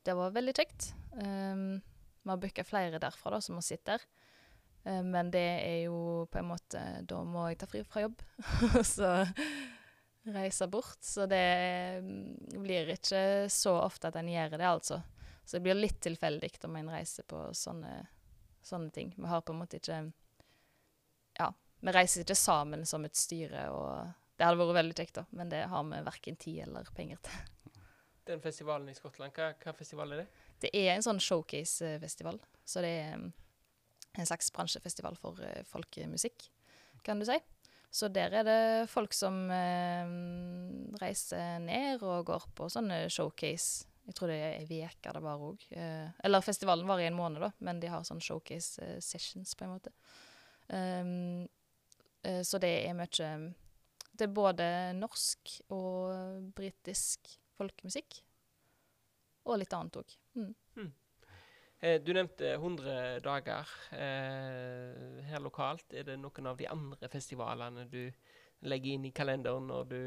Det 0.07 0.15
var 0.17 0.33
veldig 0.33 0.55
kjekt. 0.57 0.95
Um, 1.13 1.83
vi 2.25 2.31
har 2.31 2.41
booka 2.41 2.65
flere 2.65 3.03
derfra 3.03 3.35
da, 3.35 3.41
som 3.45 3.59
har 3.59 3.67
sittet 3.67 3.91
der. 3.93 4.07
Uh, 4.87 5.03
men 5.05 5.31
det 5.35 5.47
er 5.61 5.81
jo 5.91 6.25
på 6.31 6.41
en 6.41 6.51
måte 6.55 6.81
Da 7.05 7.21
må 7.27 7.49
jeg 7.51 7.61
ta 7.61 7.69
fri 7.69 7.85
fra 7.85 8.07
jobb. 8.07 8.23
så 8.97 9.13
reise 10.35 10.67
bort. 10.69 10.99
Så 11.05 11.27
det 11.31 11.45
mm, 12.03 12.63
blir 12.63 12.93
ikke 12.95 13.49
så 13.53 13.77
ofte 13.81 14.11
at 14.11 14.19
en 14.21 14.31
gjør 14.31 14.57
det, 14.57 14.67
altså. 14.67 15.01
Så 15.47 15.59
det 15.59 15.67
blir 15.67 15.79
litt 15.79 16.01
tilfeldig 16.03 16.51
om 16.67 16.77
en 16.77 16.91
reiser 16.91 17.27
på 17.29 17.45
sånne, 17.55 18.01
sånne 18.67 18.91
ting. 18.95 19.13
Vi 19.17 19.31
har 19.31 19.45
på 19.47 19.55
en 19.55 19.61
måte 19.63 19.79
ikke 19.79 20.01
Ja, 21.39 21.53
vi 21.81 21.93
reiser 21.95 22.25
ikke 22.25 22.39
sammen 22.39 22.87
som 22.89 23.05
et 23.07 23.19
styre, 23.19 23.69
og 23.71 24.15
det 24.37 24.47
hadde 24.47 24.59
vært 24.59 24.79
veldig 24.81 24.97
kjekt, 24.97 25.19
da, 25.21 25.27
men 25.37 25.53
det 25.53 25.67
har 25.71 25.85
vi 25.87 26.01
verken 26.07 26.39
tid 26.41 26.65
eller 26.67 26.89
penger 26.97 27.21
til. 27.25 27.53
Den 28.27 28.43
festivalen 28.43 28.89
i 28.91 28.97
Skottland, 28.97 29.37
hva, 29.37 29.53
hva 29.63 29.75
festival 29.77 30.17
er 30.17 30.25
det? 30.25 30.27
Det 30.65 30.71
er 30.75 30.97
en 30.97 31.05
sånn 31.05 31.21
showcase-festival, 31.23 32.41
så 32.67 32.83
det 32.83 32.91
er 33.05 33.21
mm, 33.21 33.29
en 34.19 34.29
slags 34.29 34.51
bransjefestival 34.57 35.19
for 35.21 35.39
eh, 35.47 35.63
folkemusikk, 35.69 36.49
kan 37.07 37.23
du 37.23 37.29
si. 37.29 37.39
Så 37.97 38.09
der 38.13 38.35
er 38.37 38.45
det 38.45 38.91
folk 38.93 39.15
som 39.17 39.47
eh, 39.49 40.09
reiser 41.01 41.63
ned 41.65 42.03
og 42.05 42.27
går 42.29 42.49
på 42.59 42.69
sånne 42.73 43.07
showcase. 43.13 43.87
Jeg 44.07 44.19
tror 44.19 44.31
det 44.31 44.37
er 44.37 44.59
ei 44.61 44.83
uke 44.85 45.15
det 45.17 45.23
var 45.25 45.43
òg. 45.43 45.65
Eh, 45.73 46.11
eller 46.29 46.45
festivalen 46.45 46.87
varer 46.89 47.07
i 47.07 47.11
en 47.11 47.17
måned, 47.17 47.41
da, 47.43 47.51
men 47.65 47.81
de 47.81 47.89
har 47.91 48.05
sånn 48.07 48.21
showcase 48.23 48.85
eh, 48.85 48.99
sessions, 49.03 49.55
på 49.57 49.65
en 49.65 49.73
måte. 49.73 49.95
Um, 50.69 51.47
eh, 52.27 52.43
så 52.45 52.61
det 52.63 52.73
er 52.89 52.95
mye 52.99 53.31
Det 54.11 54.25
er 54.27 54.33
både 54.35 54.69
norsk 54.99 55.57
og 55.73 56.53
britisk 56.57 57.33
folkemusikk. 57.57 58.21
Og 59.47 59.61
litt 59.63 59.73
annet 59.73 60.03
òg. 60.03 60.17
Mm. 60.37 60.53
Eh, 61.81 62.01
du 62.01 62.13
nevnte 62.17 62.55
100 62.55 63.21
dager 63.25 63.73
eh, 63.93 65.25
her 65.29 65.43
lokalt. 65.45 65.93
Er 65.93 66.09
det 66.09 66.17
noen 66.21 66.49
av 66.49 66.57
de 66.57 66.69
andre 66.73 67.11
festivalene 67.13 67.85
du 67.91 68.07
legger 68.67 68.97
inn 68.97 69.05
i 69.05 69.13
kalenderen 69.15 69.69
når 69.69 69.91
du 69.91 70.01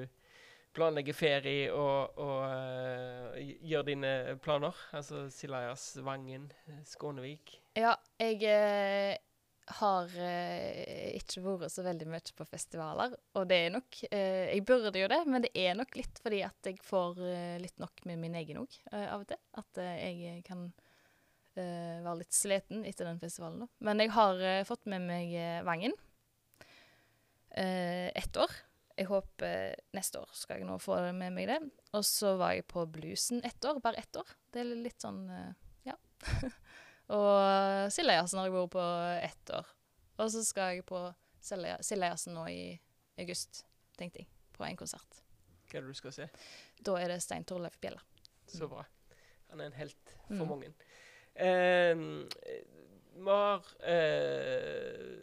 planlegger 0.73 1.17
ferie 1.17 1.69
og, 1.73 2.19
og 2.21 2.43
uh, 2.45 3.38
gjør 3.38 3.88
dine 3.88 4.11
planer? 4.43 4.75
Altså 4.95 5.27
Silajas, 5.33 5.91
Vangen, 6.05 6.49
Skånevik. 6.85 7.57
Ja, 7.77 7.95
jeg 8.19 8.43
eh, 8.49 9.15
har 9.79 10.13
eh, 10.17 11.15
ikke 11.19 11.43
vært 11.45 11.73
så 11.73 11.85
veldig 11.85 12.09
mye 12.09 12.35
på 12.35 12.47
festivaler, 12.49 13.13
og 13.38 13.47
det 13.49 13.59
er 13.65 13.73
nok 13.75 14.01
eh, 14.09 14.49
Jeg 14.55 14.65
burde 14.67 14.99
jo 14.99 15.09
det, 15.11 15.21
men 15.29 15.45
det 15.45 15.53
er 15.53 15.77
nok 15.77 15.93
litt 15.99 16.21
fordi 16.23 16.41
at 16.47 16.69
jeg 16.69 16.81
får 16.85 17.21
litt 17.61 17.77
nok 17.81 18.05
med 18.09 18.21
min 18.21 18.38
egen 18.41 18.61
òg, 18.63 18.79
av 18.91 19.21
og 19.21 19.27
til. 19.29 19.41
At 19.61 19.83
jeg 19.85 20.41
kan 20.47 20.69
eh, 21.59 21.99
være 22.05 22.17
litt 22.21 22.33
sliten 22.35 22.85
etter 22.87 23.05
den 23.09 23.19
festivalen, 23.21 23.59
da. 23.65 23.67
Men 23.85 23.99
jeg 24.03 24.11
har 24.15 24.39
eh, 24.41 24.63
fått 24.67 24.85
med 24.91 25.05
meg 25.07 25.33
eh, 25.35 25.59
Vangen 25.67 25.93
Uh, 27.49 28.07
ett 28.15 28.37
år. 28.37 28.51
Jeg 28.99 29.07
håper 29.09 29.73
neste 29.97 30.19
år 30.21 30.29
skal 30.37 30.59
jeg 30.59 30.67
nå 30.67 30.75
få 30.79 30.99
med 31.17 31.33
meg 31.33 31.47
det. 31.49 31.55
Og 31.97 32.03
så 32.05 32.35
var 32.37 32.53
jeg 32.53 32.67
på 32.69 32.83
Bluesen 32.93 33.41
ett 33.47 33.65
år, 33.65 33.79
bare 33.83 33.97
ett 34.03 34.15
år. 34.19 34.27
Det 34.53 34.61
er 34.61 34.69
litt 34.83 35.01
sånn 35.01 35.23
Ja. 35.87 35.95
Og 37.15 37.89
Sildajazzen 37.91 38.37
har 38.37 38.45
jeg 38.49 38.53
vært 38.53 38.73
på 38.75 38.83
ett 39.25 39.53
år. 39.57 39.71
Og 40.21 40.29
så 40.29 40.43
skal 40.45 40.75
jeg 40.77 40.85
på 40.85 41.01
Sildaja- 41.41 41.81
Sildajazzen 41.81 42.35
nå 42.37 42.43
i 42.53 42.61
august, 43.19 43.63
tenkte 43.97 44.21
jeg. 44.21 44.29
På 44.53 44.67
en 44.67 44.77
konsert. 44.77 45.23
Hva 45.71 45.79
er 45.79 45.87
det 45.87 45.95
du 45.95 45.97
skal 45.97 46.13
se? 46.13 46.27
Da 46.85 46.97
er 47.01 47.15
det 47.15 47.21
Stein 47.25 47.47
Torleif 47.49 47.79
Bjella. 47.81 48.03
Så 48.51 48.67
bra. 48.69 48.83
Han 49.49 49.61
er 49.65 49.71
en 49.71 49.79
helt 49.79 50.13
for 50.27 50.35
Mm. 50.37 50.47
mange. 50.53 50.73
Eh, 51.39 51.96
vi 53.19 53.31
har 53.31 53.67
eh, 53.88 55.19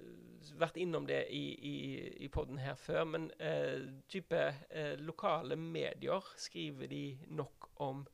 vært 0.57 0.79
innom 0.81 1.07
det 1.09 1.23
i, 1.33 1.45
i, 1.55 1.77
i 2.25 2.29
podden 2.33 2.61
her 2.61 2.77
før, 2.81 3.05
men 3.09 3.31
eh, 3.41 3.85
type 4.09 4.41
eh, 4.71 4.95
lokale 5.01 5.59
medier, 5.61 6.25
skriver 6.41 6.89
de 6.93 7.05
nok 7.37 7.71
om 7.85 8.05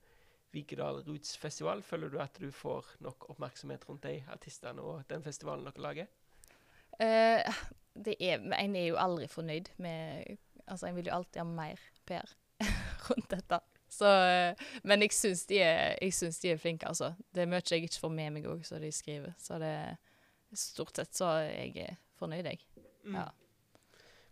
Vikedal 0.52 1.02
Roots 1.06 1.36
Festival? 1.38 1.82
Føler 1.82 2.12
du 2.12 2.18
at 2.22 2.38
du 2.42 2.50
får 2.54 2.96
nok 3.06 3.30
oppmerksomhet 3.32 3.86
rundt 3.88 4.06
de 4.06 4.18
artistene 4.32 4.82
og 4.82 5.06
den 5.10 5.24
festivalen 5.24 5.66
dere 5.68 5.86
lager? 5.86 6.10
Det 6.98 8.14
er, 8.20 8.42
en 8.58 8.76
er 8.76 8.84
jo 8.90 8.98
aldri 9.00 9.26
fornøyd 9.32 9.72
med 9.82 10.36
Altså, 10.68 10.86
en 10.86 10.94
vil 10.94 11.08
jo 11.08 11.14
alltid 11.16 11.40
ha 11.40 11.44
mer 11.48 11.80
PR 12.06 12.34
rundt 13.08 13.30
dette. 13.32 13.58
Så, 13.92 14.08
eh, 14.08 14.64
men 14.88 15.04
jeg 15.04 15.12
syns 15.12 15.44
de, 15.50 15.60
de 15.60 16.52
er 16.54 16.60
flinke, 16.60 16.88
altså. 16.88 17.12
Det 17.34 17.44
er 17.44 17.50
mye 17.50 17.60
jeg 17.68 17.84
ikke 17.84 18.00
får 18.06 18.14
med 18.14 18.32
meg 18.38 18.48
òg, 18.48 18.64
som 18.64 18.80
de 18.82 18.92
skriver. 18.94 19.34
Så 19.40 19.60
det 19.62 19.74
Stort 20.52 20.98
sett 20.98 21.16
så 21.16 21.30
er 21.40 21.46
jeg 21.48 21.78
eh, 21.80 22.00
fornøyd, 22.20 22.44
jeg. 22.44 22.58
Mm. 23.06 23.14
Ja. 23.16 23.30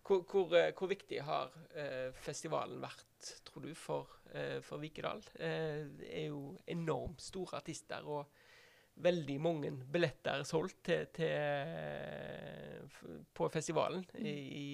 Hvor, 0.05 0.25
hvor, 0.29 0.53
eh, 0.59 0.73
hvor 0.77 0.91
viktig 0.91 1.23
har 1.25 1.55
eh, 1.73 2.11
festivalen 2.13 2.81
vært, 2.83 3.31
tror 3.49 3.65
du, 3.65 3.71
for, 3.79 4.19
eh, 4.35 4.59
for 4.65 4.83
Vikedal? 4.83 5.23
Eh, 5.41 5.87
det 5.97 6.11
er 6.11 6.27
jo 6.27 6.43
enormt 6.69 7.25
store 7.25 7.57
artister 7.63 8.05
og 8.05 8.29
veldig 9.01 9.39
mange 9.41 9.71
billetter 9.93 10.43
solgt 10.45 10.83
til, 10.91 11.07
til, 11.17 12.91
på 13.33 13.49
festivalen 13.49 14.05
Mm. 14.13 14.27
i, 14.27 14.37
i 14.61 14.69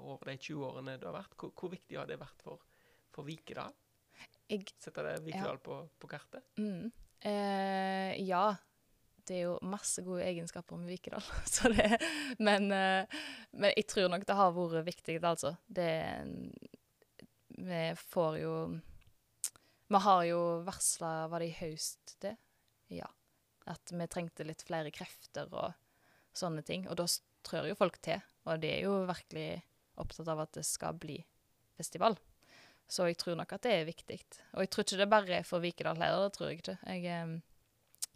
over 0.00 0.32
de 0.32 0.36
20 0.42 0.66
årene 0.72 0.96
det 0.98 1.06
har 1.06 1.14
vært. 1.20 1.36
Hvor, 1.38 1.54
hvor 1.54 1.70
viktig 1.70 1.98
har 2.00 2.10
det 2.10 2.18
vært 2.18 2.42
for, 2.42 2.66
for 3.14 3.28
Vikedal? 3.30 3.76
Jeg 4.50 4.66
Setter 4.82 5.06
det 5.06 5.20
Vikedal 5.22 5.60
på, 5.62 5.76
på 6.00 6.10
kartet? 6.10 6.42
Mm. 6.58 6.90
Eh, 7.20 8.18
ja. 8.26 8.48
Det 9.26 9.36
er 9.36 9.44
jo 9.44 9.58
masse 9.62 10.02
gode 10.02 10.24
egenskaper 10.26 10.80
med 10.80 10.90
Vikedal. 10.90 11.22
Så 11.54 11.70
det, 11.70 12.00
men, 12.42 12.70
eh, 12.74 13.20
men 13.52 13.74
jeg 13.76 13.86
tror 13.92 14.10
nok 14.10 14.26
det 14.26 14.38
har 14.38 14.54
vært 14.56 14.88
viktig, 14.88 15.20
altså. 15.22 15.54
Det 15.66 15.92
Vi 17.60 17.82
får 18.10 18.38
jo 18.40 18.54
Vi 19.90 20.00
har 20.06 20.24
jo 20.24 20.40
varsla 20.66 21.28
Var 21.28 21.42
det 21.42 21.50
i 21.50 21.58
høst, 21.60 22.16
det? 22.24 22.36
Ja. 22.90 23.06
At 23.70 23.92
vi 23.92 24.10
trengte 24.10 24.46
litt 24.48 24.64
flere 24.66 24.90
krefter 24.90 25.46
og 25.52 25.76
sånne 26.34 26.64
ting. 26.66 26.88
Og 26.88 26.98
da 26.98 27.06
trør 27.46 27.68
jo 27.70 27.78
folk 27.78 28.00
til. 28.02 28.18
Og 28.48 28.58
de 28.62 28.72
er 28.72 28.82
jo 28.88 29.04
virkelig 29.06 29.60
opptatt 30.00 30.30
av 30.32 30.42
at 30.42 30.56
det 30.58 30.66
skal 30.66 30.96
bli 30.98 31.20
festival. 31.78 32.16
Så 32.90 33.06
jeg 33.06 33.16
tror 33.22 33.36
nok 33.38 33.52
at 33.54 33.62
det 33.62 33.72
er 33.76 33.84
viktig. 33.86 34.18
Og 34.58 34.64
jeg 34.64 34.70
tror 34.74 34.82
ikke 34.86 34.98
det 34.98 35.08
bare 35.12 35.36
er 35.38 35.44
for 35.46 35.62
Vikedal 35.62 36.00
heller, 36.02 36.24
det 36.26 36.32
tror 36.34 36.48
jeg 36.50 36.58
ikke. 36.58 36.78
Jeg, 36.90 37.42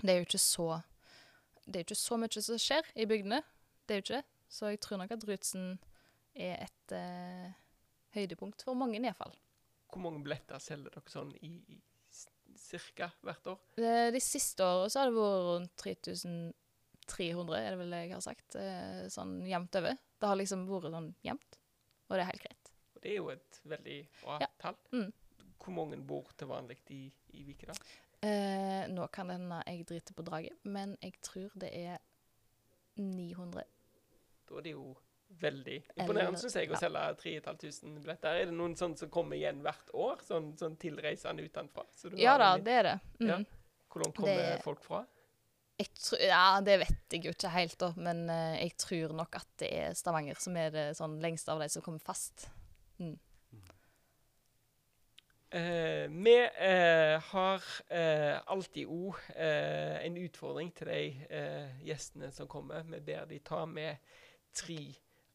det 0.03 0.11
er 0.11 0.19
jo 0.19 0.27
ikke 0.27 0.41
så 0.43 0.67
Det 1.65 1.77
er 1.77 1.85
jo 1.85 1.87
ikke 1.87 2.01
så 2.01 2.17
mye 2.21 2.43
som 2.43 2.59
skjer 2.61 2.89
i 2.99 3.07
bygdene. 3.09 3.39
Det 3.87 3.95
er 3.95 4.01
jo 4.01 4.05
ikke 4.05 4.17
det. 4.19 4.25
Så 4.51 4.67
jeg 4.73 4.81
tror 4.83 4.99
nok 5.01 5.15
at 5.15 5.25
Rutsen 5.29 5.69
er 6.35 6.65
et 6.67 6.93
eh, 6.93 7.55
høydepunkt 8.19 8.63
for 8.67 8.75
mange, 8.77 8.99
iallfall. 9.01 9.33
Hvor 9.95 10.03
mange 10.03 10.25
billetter 10.27 10.59
selger 10.61 10.91
dere 10.91 11.11
sånn 11.13 11.31
i, 11.47 11.53
i 11.71 11.79
cirka 12.59 13.09
hvert 13.25 13.47
år? 13.55 13.61
De, 13.79 13.95
de 14.15 14.21
siste 14.23 14.67
årene 14.67 14.91
så 14.91 15.01
har 15.05 15.11
det 15.13 15.17
vært 15.17 15.47
rundt 15.49 15.75
3300, 15.81 17.57
er 17.63 17.71
det 17.75 17.79
vel 17.81 17.97
jeg 18.01 18.13
har 18.15 18.23
sagt. 18.25 18.57
eh, 18.59 19.07
Sånn 19.13 19.39
jevnt 19.49 19.79
over. 19.81 19.97
Det 20.21 20.31
har 20.31 20.39
liksom 20.41 20.67
vært 20.69 20.91
sånn 20.95 21.11
jevnt, 21.27 21.59
og 22.09 22.17
det 22.17 22.23
er 22.25 22.31
helt 22.33 22.45
greit. 22.47 22.71
Og 22.95 23.03
det 23.05 23.11
er 23.15 23.19
jo 23.21 23.31
et 23.35 23.61
veldig 23.75 23.99
bra 24.23 24.39
Ja. 24.45 24.51
Tall. 24.65 24.81
Mm. 24.95 25.13
Hvor 25.65 25.77
mange 25.77 26.01
bor 26.05 26.33
til 26.37 26.51
vanlig 26.51 26.81
i, 26.93 27.05
i 27.39 27.45
Vikedal? 27.47 27.79
Eh, 28.25 28.85
nå 28.93 29.07
kan 29.13 29.29
det 29.31 29.39
hende 29.39 29.63
jeg 29.69 29.87
driter 29.89 30.17
på 30.17 30.25
draget, 30.27 30.57
men 30.65 30.97
jeg 31.05 31.19
tror 31.25 31.53
det 31.61 31.71
er 31.77 31.99
900. 33.01 33.65
Da 34.49 34.61
er 34.61 34.65
det 34.69 34.77
jo 34.77 34.95
Veldig 35.41 35.77
imponerende, 35.97 36.39
syns 36.39 36.55
jeg, 36.55 36.69
å 36.71 36.77
ja. 36.77 36.79
selge 36.85 37.01
3500 37.19 38.03
billetter. 38.05 38.37
Er 38.39 38.51
det 38.51 38.55
noen 38.55 38.77
sånn 38.79 38.93
som 39.01 39.09
kommer 39.11 39.35
igjen 39.35 39.63
hvert 39.65 39.89
år? 39.97 40.21
Sånn, 40.23 40.53
sånn 40.61 40.77
tilreisende 40.79 41.43
utenfra? 41.49 41.83
Så 41.97 42.13
du 42.13 42.19
Ja 42.21 42.37
da, 42.39 42.53
litt... 42.55 42.67
det 42.69 42.77
er 42.79 42.87
det. 42.87 42.95
Mm. 43.19 43.31
Ja. 43.33 43.39
Hvor 43.91 44.05
langt 44.05 44.17
kommer 44.21 44.37
Det- 44.45 44.63
folk 44.63 44.85
fra? 44.85 45.01
Jeg 45.81 45.91
tr 45.99 46.21
ja, 46.23 46.61
det 46.63 46.77
vet 46.85 47.17
jeg 47.17 47.25
jo 47.27 47.33
ikke 47.35 47.51
helt, 47.51 47.75
da. 47.81 47.89
Men 47.99 48.21
eh, 48.31 48.61
jeg 48.61 48.77
tror 48.79 49.17
nok 49.19 49.41
at 49.41 49.49
det 49.59 49.73
er 49.75 49.97
Stavanger 49.99 50.39
som 50.39 50.55
er 50.61 50.71
det 50.71 50.85
sånn 51.01 51.17
lengste 51.25 51.51
av 51.51 51.65
de 51.65 51.69
som 51.73 51.83
kommer 51.83 52.05
fast. 52.05 52.47
Eh, 55.55 56.09
vi 56.11 56.35
eh, 56.59 57.21
har 57.23 57.63
eh, 57.95 58.41
alltid 58.51 58.89
òg 58.91 59.21
eh, 59.37 60.01
en 60.03 60.17
utfordring 60.19 60.73
til 60.75 60.89
de 60.91 61.03
eh, 61.31 61.77
gjestene 61.87 62.33
som 62.35 62.49
kommer. 62.51 62.83
Vi 62.91 62.99
ber 63.07 63.29
de 63.31 63.39
ta 63.39 63.61
med 63.71 64.01
tre 64.55 64.81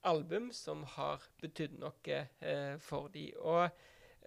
album 0.09 0.49
som 0.55 0.83
har 0.97 1.23
betydd 1.39 1.77
noe 1.79 2.17
eh, 2.41 2.75
for 2.83 3.07
de. 3.13 3.29
Og 3.39 3.69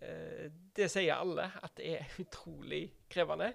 eh, 0.00 0.48
det 0.76 0.88
sier 0.94 1.18
alle 1.18 1.50
at 1.60 1.76
det 1.76 1.92
er 1.98 2.16
utrolig 2.24 2.86
krevende. 3.12 3.50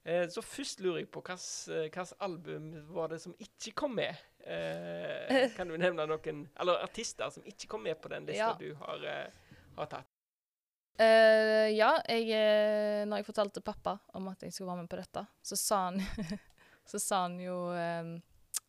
Eh, 0.00 0.24
så 0.32 0.40
først 0.40 0.80
lurer 0.80 1.02
jeg 1.02 1.12
på 1.12 1.20
hvilket 1.28 2.16
album 2.24 2.72
var 2.96 3.12
det 3.12 3.20
som 3.20 3.36
ikke 3.36 3.74
kom 3.84 3.98
med? 4.00 4.16
Eh, 4.48 5.52
kan 5.58 5.68
du 5.68 5.76
nevne 5.76 6.08
noen 6.08 6.46
Eller 6.56 6.80
artister 6.88 7.28
som 7.30 7.44
ikke 7.44 7.68
kom 7.76 7.84
med 7.84 8.00
på 8.00 8.08
den 8.16 8.24
lista 8.32 8.48
Ja. 8.48 8.56
du 8.58 8.72
har, 8.80 9.06
har 9.76 9.92
tatt? 9.92 10.11
Eh, 11.00 11.70
ja, 11.72 11.94
jeg, 12.04 12.28
eh, 12.36 13.02
når 13.08 13.22
jeg 13.22 13.28
fortalte 13.30 13.64
pappa 13.64 13.96
om 14.18 14.28
at 14.32 14.44
jeg 14.44 14.52
skulle 14.52 14.72
være 14.72 14.84
med 14.84 14.92
på 14.92 15.00
dette, 15.00 15.24
så 15.42 15.56
sa 15.58 15.80
han, 15.88 16.02
så 16.90 17.00
sa 17.00 17.22
han 17.24 17.38
jo 17.40 17.56
um, 17.72 18.14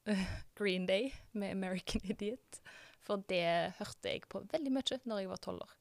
Green 0.60 0.88
Day 0.88 1.12
med 1.32 1.51
'American 1.51 2.03
Idiot'. 2.12 2.62
For 3.03 3.20
det 3.27 3.75
hørte 3.80 4.10
jeg 4.10 4.27
på 4.32 4.46
veldig 4.51 4.72
mye 4.72 5.00
når 5.03 5.20
jeg 5.20 5.30
var 5.30 5.42
tolv 5.44 5.65
år. 5.65 5.74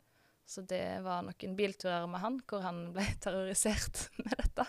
Så 0.44 0.64
det 0.66 1.04
var 1.04 1.22
noen 1.22 1.56
bilturer 1.56 2.08
med 2.10 2.20
han 2.20 2.40
hvor 2.50 2.64
han 2.66 2.88
ble 2.92 3.04
terrorisert 3.22 4.08
med 4.24 4.34
dette. 4.40 4.66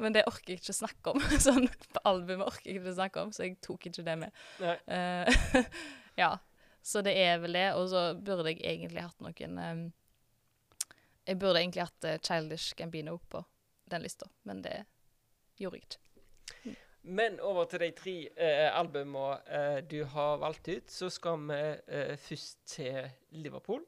Men 0.00 0.14
det 0.16 0.24
orker 0.26 0.54
jeg 0.54 0.62
ikke 0.62 0.74
snakke 0.74 1.12
om. 1.12 1.20
Sånn, 1.46 1.68
på 1.68 2.02
albumet 2.08 2.48
orker 2.48 2.70
jeg 2.70 2.80
ikke 2.80 2.96
snakke 2.96 3.26
om, 3.26 3.34
så 3.34 3.44
jeg 3.44 3.58
tok 3.62 3.90
ikke 3.90 4.06
det 4.06 4.16
med. 4.24 4.40
Eh, 4.88 5.68
ja, 6.22 6.32
så 6.82 7.04
det 7.04 7.12
er 7.20 7.38
vel 7.44 7.60
det. 7.60 7.68
Og 7.76 7.90
så 7.92 8.06
burde 8.16 8.48
jeg 8.50 8.64
egentlig 8.64 9.04
hatt 9.04 9.20
noen 9.22 9.60
eh, 9.60 9.84
Jeg 11.24 11.38
burde 11.40 11.60
egentlig 11.62 11.86
hatt 11.86 12.08
eh, 12.08 12.20
Childish 12.20 12.74
Gambino 12.76 13.18
på 13.28 13.42
den 13.90 14.04
lista, 14.04 14.28
men 14.48 14.62
det 14.64 14.76
gjorde 15.60 15.80
jeg 15.80 15.86
ikke. 15.86 16.76
Men 17.04 17.36
over 17.44 17.68
til 17.68 17.82
de 17.84 17.90
tre 17.96 18.14
eh, 18.32 18.68
albumene 18.72 19.40
eh, 19.44 19.80
du 19.84 20.04
har 20.08 20.38
valgt 20.40 20.68
ut, 20.68 20.90
så 20.90 21.10
skal 21.12 21.42
vi 21.48 21.60
eh, 21.88 22.14
først 22.20 22.64
til 22.76 23.02
Liverpool. 23.36 23.84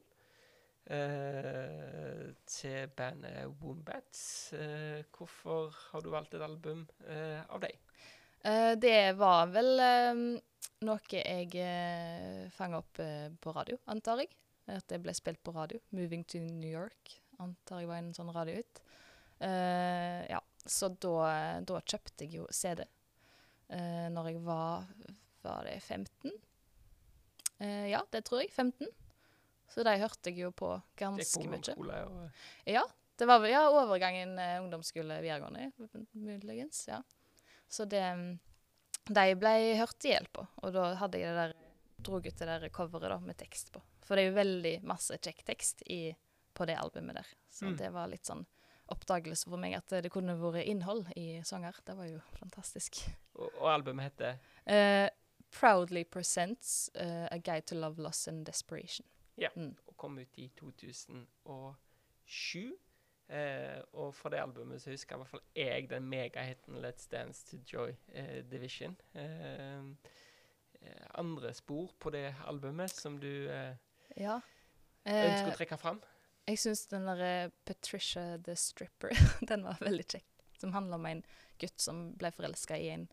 Eh, 0.87 2.29
til 2.47 2.93
bandet 2.97 3.57
Wombats. 3.61 4.53
Eh, 4.53 5.03
hvorfor 5.17 5.75
har 5.91 6.05
du 6.05 6.13
valgt 6.13 6.37
et 6.37 6.45
album 6.45 6.87
av 7.09 7.61
dem? 7.65 7.81
Eh, 8.47 8.73
det 8.79 9.17
var 9.19 9.49
vel 9.51 9.73
eh, 9.83 10.19
noe 10.87 11.11
jeg 11.11 11.51
eh, 11.59 12.47
fanga 12.55 12.83
opp 12.83 13.01
på 13.43 13.55
radio, 13.57 13.81
antar 13.91 14.23
jeg. 14.23 14.35
At 14.71 14.87
det 14.91 14.99
ble 15.03 15.15
spilt 15.15 15.43
på 15.47 15.55
radio. 15.55 15.79
'Moving 15.95 16.25
to 16.27 16.39
New 16.43 16.71
York' 16.71 17.21
antar 17.43 17.83
jeg 17.83 17.91
var 17.91 18.03
en 18.03 18.13
sånn 18.17 18.33
radio 18.35 18.61
ut. 18.61 18.83
Uh, 19.37 20.23
ja, 20.31 20.41
så 20.65 20.89
da, 20.89 21.17
da 21.69 21.81
kjøpte 21.83 22.25
jeg 22.25 22.39
jo 22.41 22.47
CD 22.55 22.81
uh, 22.87 24.07
når 24.15 24.31
jeg 24.31 24.39
var 24.47 24.87
Var 25.45 25.67
det 25.69 25.75
15? 25.85 26.33
Uh, 27.61 27.85
ja, 27.91 28.01
det 28.13 28.25
tror 28.27 28.43
jeg. 28.43 28.53
15. 28.53 28.89
Så 29.69 29.85
de 29.87 29.97
hørte 30.01 30.33
jeg 30.33 30.47
jo 30.47 30.53
på 30.57 30.71
ganske 30.99 31.43
mye. 31.43 31.59
ungdomsskole 31.59 32.01
og 32.07 32.71
Ja, 32.71 32.85
det 33.17 33.29
var 33.29 33.41
vel 33.43 33.53
ja, 33.53 33.67
overgangen 33.73 34.35
uh, 34.39 34.57
ungdomsskole 34.63 35.21
videregående, 35.25 35.71
muligens. 36.13 36.85
Ja. 36.89 37.03
Så 37.69 37.85
det 37.85 38.05
De 39.07 39.27
ble 39.39 39.55
hørt 39.79 40.05
i 40.05 40.13
hjel 40.15 40.27
på, 40.35 40.43
og 40.63 40.73
da 40.75 40.93
hadde 40.99 41.21
jeg 41.21 41.31
det 41.31 41.45
der 41.45 41.57
drog 42.07 42.27
ut 42.27 42.39
det 42.39 42.47
der 42.47 42.69
coveret 42.75 43.11
da, 43.11 43.19
med 43.23 43.39
tekst 43.39 43.73
på. 43.73 43.83
For 44.07 44.17
det 44.17 44.27
er 44.27 44.31
jo 44.31 44.39
veldig 44.39 44.75
masse 44.87 45.19
kjekk 45.19 45.45
tekst 45.47 45.83
i, 45.91 46.11
på 46.57 46.65
det 46.69 46.79
albumet 46.81 47.17
der. 47.21 47.27
Så 47.53 47.67
Mm. 47.69 47.77
det 47.79 47.91
var 47.93 48.07
litt 48.09 48.25
sånn 48.27 48.47
oppdagelse 48.89 49.49
for 49.51 49.57
meg 49.59 49.75
at 49.75 49.89
det 50.03 50.11
kunne 50.15 50.37
vært 50.39 50.65
innhold 50.71 51.09
i 51.17 51.41
sanger. 51.45 51.75
Det 51.85 51.97
var 51.99 52.07
jo 52.09 52.21
fantastisk. 52.39 53.03
Og, 53.35 53.51
og 53.61 53.69
albumet 53.75 54.13
heter 54.13 54.39
Uh, 54.67 55.09
Proudly 55.53 56.03
presents 56.05 56.91
uh, 56.99 57.29
A 57.31 57.39
Guide 57.39 57.67
to 57.67 57.75
Love, 57.77 57.99
Loss 58.03 58.27
and 58.29 58.45
Desperation. 58.47 59.07
Ja, 59.39 59.49
og 59.87 59.97
kom 59.97 60.19
ut 60.19 60.39
i 60.39 60.49
2007. 60.59 62.73
Uh, 63.29 63.83
og 63.99 64.13
fra 64.15 64.31
det 64.31 64.39
albumet 64.39 64.79
så 64.83 64.91
husker 64.93 65.17
i 65.17 65.19
hvert 65.19 65.31
fall 65.33 65.43
jeg 65.57 65.89
den 65.91 66.05
megahiten 66.11 66.77
Let's 66.79 67.09
Dance 67.11 67.43
to 67.51 67.57
Joy 67.73 67.91
eh, 68.15 68.45
Division. 68.51 68.95
Eh, 69.15 69.81
eh, 70.83 71.07
andre 71.19 71.51
spor 71.55 71.91
på 71.99 72.11
det 72.15 72.29
albumet 72.47 72.91
som 72.95 73.19
du 73.19 73.49
eh, 73.51 73.75
Ja. 74.17 74.39
ønsker 75.07 75.49
Eh, 75.49 75.53
å 75.53 75.57
trekke 75.57 75.77
fram? 75.79 75.99
Jeg 76.47 76.61
syns 76.63 76.85
den 76.87 77.09
derre 77.09 77.51
Patricia 77.67 78.37
the 78.39 78.55
Stripper, 78.57 79.11
den 79.51 79.67
var 79.67 79.81
veldig 79.83 80.07
kjekk. 80.07 80.29
Som 80.61 80.73
handler 80.73 81.01
om 81.01 81.07
en 81.11 81.23
gutt 81.61 81.81
som 81.83 82.11
ble 82.17 82.31
forelska 82.33 82.79
i 82.79 82.89
en 82.95 83.09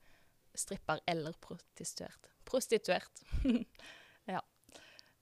stripper 0.54 1.02
eller 1.10 1.34
prostituert. 1.42 2.30
Prostituert. 2.46 3.24
ja. 4.26 4.42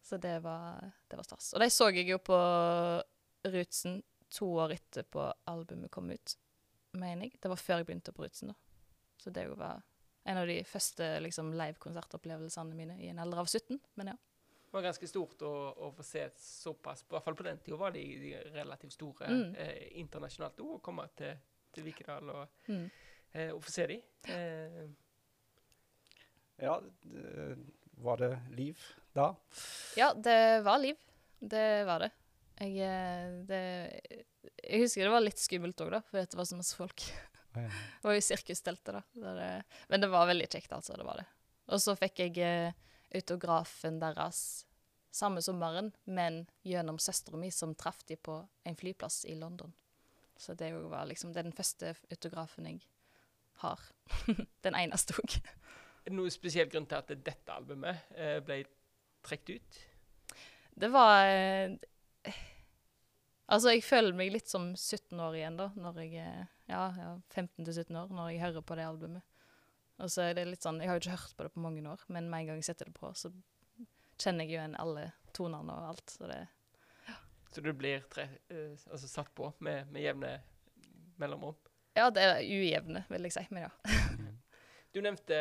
Så 0.01 0.17
det 0.17 0.39
var, 0.43 0.91
det 1.07 1.17
var 1.17 1.23
stas. 1.23 1.53
Og 1.53 1.63
de 1.63 1.69
så 1.71 1.87
jeg 1.95 2.09
jo 2.09 2.19
på 2.19 2.37
Rutsen 3.47 4.01
to 4.31 4.49
år 4.59 4.75
etterpå 4.75 5.23
albumet 5.49 5.91
kom 5.91 6.11
ut, 6.11 6.35
mener 6.97 7.25
jeg. 7.29 7.39
Det 7.41 7.51
var 7.51 7.59
før 7.59 7.81
jeg 7.81 7.89
begynte 7.89 8.13
på 8.15 8.25
Rutsen, 8.25 8.51
da. 8.51 8.59
Så 9.21 9.31
det 9.33 9.47
var 9.55 9.81
en 10.23 10.37
av 10.37 10.47
de 10.49 10.59
første 10.67 11.07
liksom, 11.23 11.53
live-konsertopplevelsene 11.57 12.75
mine 12.77 12.97
i 13.01 13.09
en 13.11 13.21
alder 13.21 13.43
av 13.43 13.49
17. 13.49 13.79
Men 13.99 14.13
ja. 14.13 14.17
Det 14.71 14.77
var 14.77 14.85
ganske 14.85 15.07
stort 15.09 15.41
å, 15.43 15.51
å 15.83 15.89
få 15.97 16.03
se 16.07 16.29
såpass 16.39 17.01
I 17.03 17.09
hvert 17.11 17.25
fall 17.25 17.35
på 17.35 17.43
den 17.43 17.57
tida 17.59 17.75
var 17.77 17.91
de, 17.91 18.03
de 18.21 18.29
relativt 18.55 18.93
store 18.95 19.27
Mm. 19.27 19.55
eh, 19.59 19.89
internasjonalt 19.99 20.61
òg, 20.63 20.77
å 20.77 20.81
komme 20.81 21.09
til, 21.19 21.35
til 21.75 21.83
Vikedal 21.89 22.29
og, 22.31 22.47
Mm. 22.71 22.85
eh, 23.33 23.49
og 23.51 23.59
få 23.65 23.69
se 23.71 23.87
de. 23.91 23.99
Eh, 24.31 24.85
Ja, 26.61 26.81
det, 27.03 27.57
var 27.97 28.17
det 28.21 28.31
liv 28.55 28.79
da? 29.13 29.35
Ja, 29.97 30.13
det 30.13 30.61
var 30.63 30.77
liv. 30.79 30.95
Det 31.39 31.83
var 31.87 31.99
det. 32.05 32.11
Jeg, 32.61 32.77
eh, 32.85 33.31
det, 33.49 33.61
jeg 34.61 34.83
husker 34.83 35.07
det 35.07 35.13
var 35.15 35.23
litt 35.25 35.41
skummelt 35.41 35.81
òg, 35.81 35.89
da, 35.95 36.01
for 36.05 36.21
det 36.21 36.37
var 36.37 36.45
så 36.45 36.59
masse 36.59 36.77
folk. 36.77 37.01
Ja. 37.55 37.65
Det 37.65 38.05
var 38.05 38.13
jo 38.15 38.21
sirkusteltet, 38.23 38.93
da. 38.93 39.01
Det, 39.35 39.47
men 39.89 40.03
det 40.05 40.07
var 40.13 40.29
veldig 40.29 40.47
kjekt, 40.53 40.71
altså. 40.71 40.95
Det 40.95 41.03
var 41.07 41.17
det. 41.19 41.25
Og 41.73 41.81
så 41.81 41.95
fikk 41.99 42.21
jeg 42.23 42.37
eh, 42.45 42.77
autografen 43.15 43.99
deres 44.01 44.65
samme 45.11 45.41
sommeren, 45.43 45.91
men 46.03 46.45
gjennom 46.63 46.99
søstera 46.99 47.37
mi, 47.37 47.51
som 47.51 47.75
traff 47.75 48.03
de 48.07 48.15
på 48.15 48.37
en 48.63 48.77
flyplass 48.79 49.25
i 49.25 49.35
London. 49.35 49.73
Så 50.37 50.53
det 50.53 50.71
var 50.73 51.05
liksom 51.05 51.33
det 51.33 51.39
er 51.39 51.49
den 51.49 51.57
første 51.57 51.95
autografen 52.09 52.69
jeg 52.69 52.79
har. 53.61 53.81
den 54.65 54.77
eneste 54.79 55.17
òg. 55.19 55.37
noen 56.09 56.33
spesiell 56.33 56.69
grunn 56.71 56.87
til 56.89 56.97
at 56.97 57.11
dette 57.11 57.53
albumet 57.53 58.15
eh, 58.15 58.39
ble 58.45 58.63
trukket 59.21 59.59
ut? 59.59 59.81
Det 60.81 60.89
var 60.89 61.27
eh, 61.27 61.75
Altså, 63.51 63.73
jeg 63.73 63.83
føler 63.83 64.15
meg 64.15 64.31
litt 64.31 64.47
som 64.47 64.69
17 64.77 65.19
år 65.19 65.35
igjen, 65.35 65.57
da, 65.59 65.65
når 65.75 65.97
jeg 66.05 66.21
er 66.23 66.45
ja, 66.71 66.85
ja, 66.95 67.09
15 67.35 67.65
til 67.65 67.73
17 67.73 67.97
år, 67.99 68.13
når 68.15 68.29
jeg 68.31 68.43
hører 68.45 68.63
på 68.63 68.77
det 68.79 68.85
albumet. 68.87 69.25
Og 70.01 70.11
så 70.11 70.25
er 70.25 70.37
det 70.37 70.47
litt 70.49 70.65
sånn 70.65 70.81
Jeg 70.81 70.89
har 70.89 70.97
jo 70.97 71.03
ikke 71.03 71.17
hørt 71.17 71.35
på 71.37 71.45
det 71.45 71.53
på 71.55 71.63
mange 71.63 71.83
år, 71.89 72.05
men 72.09 72.29
med 72.29 72.43
en 72.43 72.51
gang 72.51 72.61
jeg 72.61 72.71
setter 72.71 72.89
det 72.89 72.95
på, 72.97 73.11
så 73.17 73.31
kjenner 74.21 74.45
jeg 74.45 74.55
jo 74.55 74.59
igjen 74.59 74.77
alle 74.81 75.07
tonene 75.35 75.75
og 75.75 75.91
alt. 75.93 76.13
Så 76.13 76.29
det 76.29 76.39
ja. 77.07 77.17
Så 77.53 77.63
du 77.65 77.71
blir 77.77 78.03
tre, 78.11 78.27
uh, 78.53 78.73
altså 78.91 79.09
satt 79.09 79.31
på 79.37 79.51
med, 79.59 79.89
med 79.93 80.05
jevne 80.05 80.35
mellomrom? 81.21 81.57
Ja, 81.97 82.09
det 82.13 82.23
er 82.23 82.39
ujevne, 82.45 83.03
vil 83.11 83.27
jeg 83.27 83.35
si, 83.35 83.45
men 83.51 83.67
ja. 83.67 83.71
Du 84.91 84.99
nevnte 84.99 85.35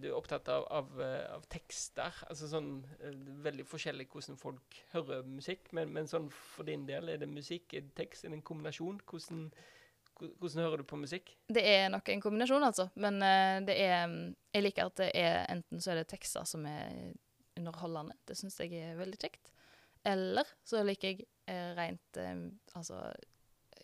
du 0.00 0.06
er 0.08 0.16
opptatt 0.16 0.48
av, 0.48 0.62
av, 0.72 0.94
eh, 1.04 1.24
av 1.34 1.42
tekster. 1.52 2.14
altså 2.24 2.46
sånn 2.48 2.70
eh, 3.04 3.16
Veldig 3.44 3.66
forskjellig 3.68 4.06
hvordan 4.08 4.38
folk 4.40 4.78
hører 4.94 5.26
musikk. 5.28 5.68
Men, 5.76 5.92
men 5.92 6.08
sånn 6.08 6.30
for 6.32 6.64
din 6.64 6.86
del, 6.88 7.10
er 7.12 7.20
det 7.20 7.28
musikk, 7.28 7.74
er 7.76 7.84
det 7.84 7.92
tekst, 7.98 8.24
er 8.24 8.32
det 8.32 8.38
en 8.38 8.46
kombinasjon? 8.48 9.02
Hvordan, 9.04 9.42
hvor- 9.52 9.76
hvordan 10.18 10.64
hører 10.64 10.82
du 10.82 10.86
på 10.88 10.98
musikk? 10.98 11.32
Det 11.48 11.62
er 11.62 11.88
nok 11.92 12.08
en 12.12 12.22
kombinasjon, 12.22 12.64
altså. 12.66 12.88
Men 12.98 13.20
uh, 13.22 13.58
det 13.66 13.76
er 13.84 14.06
mm, 14.10 14.34
Jeg 14.54 14.64
liker 14.64 14.90
at 14.90 15.00
det 15.00 15.08
er 15.18 15.44
enten 15.52 15.82
så 15.82 15.92
er 15.92 16.00
det 16.00 16.10
tekster 16.10 16.46
som 16.48 16.66
er 16.68 17.12
underholdende. 17.58 18.16
Det 18.26 18.36
syns 18.38 18.58
jeg 18.62 18.74
er 18.78 18.98
veldig 18.98 19.18
kjekt. 19.20 19.52
Eller 20.06 20.48
så 20.66 20.82
liker 20.86 21.12
jeg 21.12 21.28
uh, 21.50 21.74
rent 21.78 22.20
uh, 22.22 22.48
altså 22.78 23.02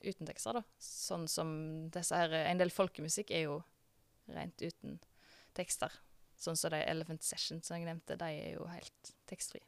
uten 0.04 0.28
tekster, 0.28 0.58
da. 0.58 0.64
Sånn 0.82 1.28
som 1.30 1.52
disse 1.92 2.16
her 2.18 2.34
En 2.44 2.60
del 2.60 2.72
folkemusikk 2.74 3.30
er 3.32 3.46
jo 3.46 3.60
rent 4.34 4.60
uten 4.60 4.98
tekster. 5.56 5.92
Sånn 6.40 6.58
som 6.58 6.74
de 6.74 6.82
Elephant 6.82 7.22
Sessions 7.24 7.68
som 7.68 7.78
jeg 7.78 7.86
nevnte, 7.86 8.18
de 8.20 8.30
er 8.42 8.56
jo 8.56 8.66
helt 8.68 9.14
tekstfri. 9.30 9.62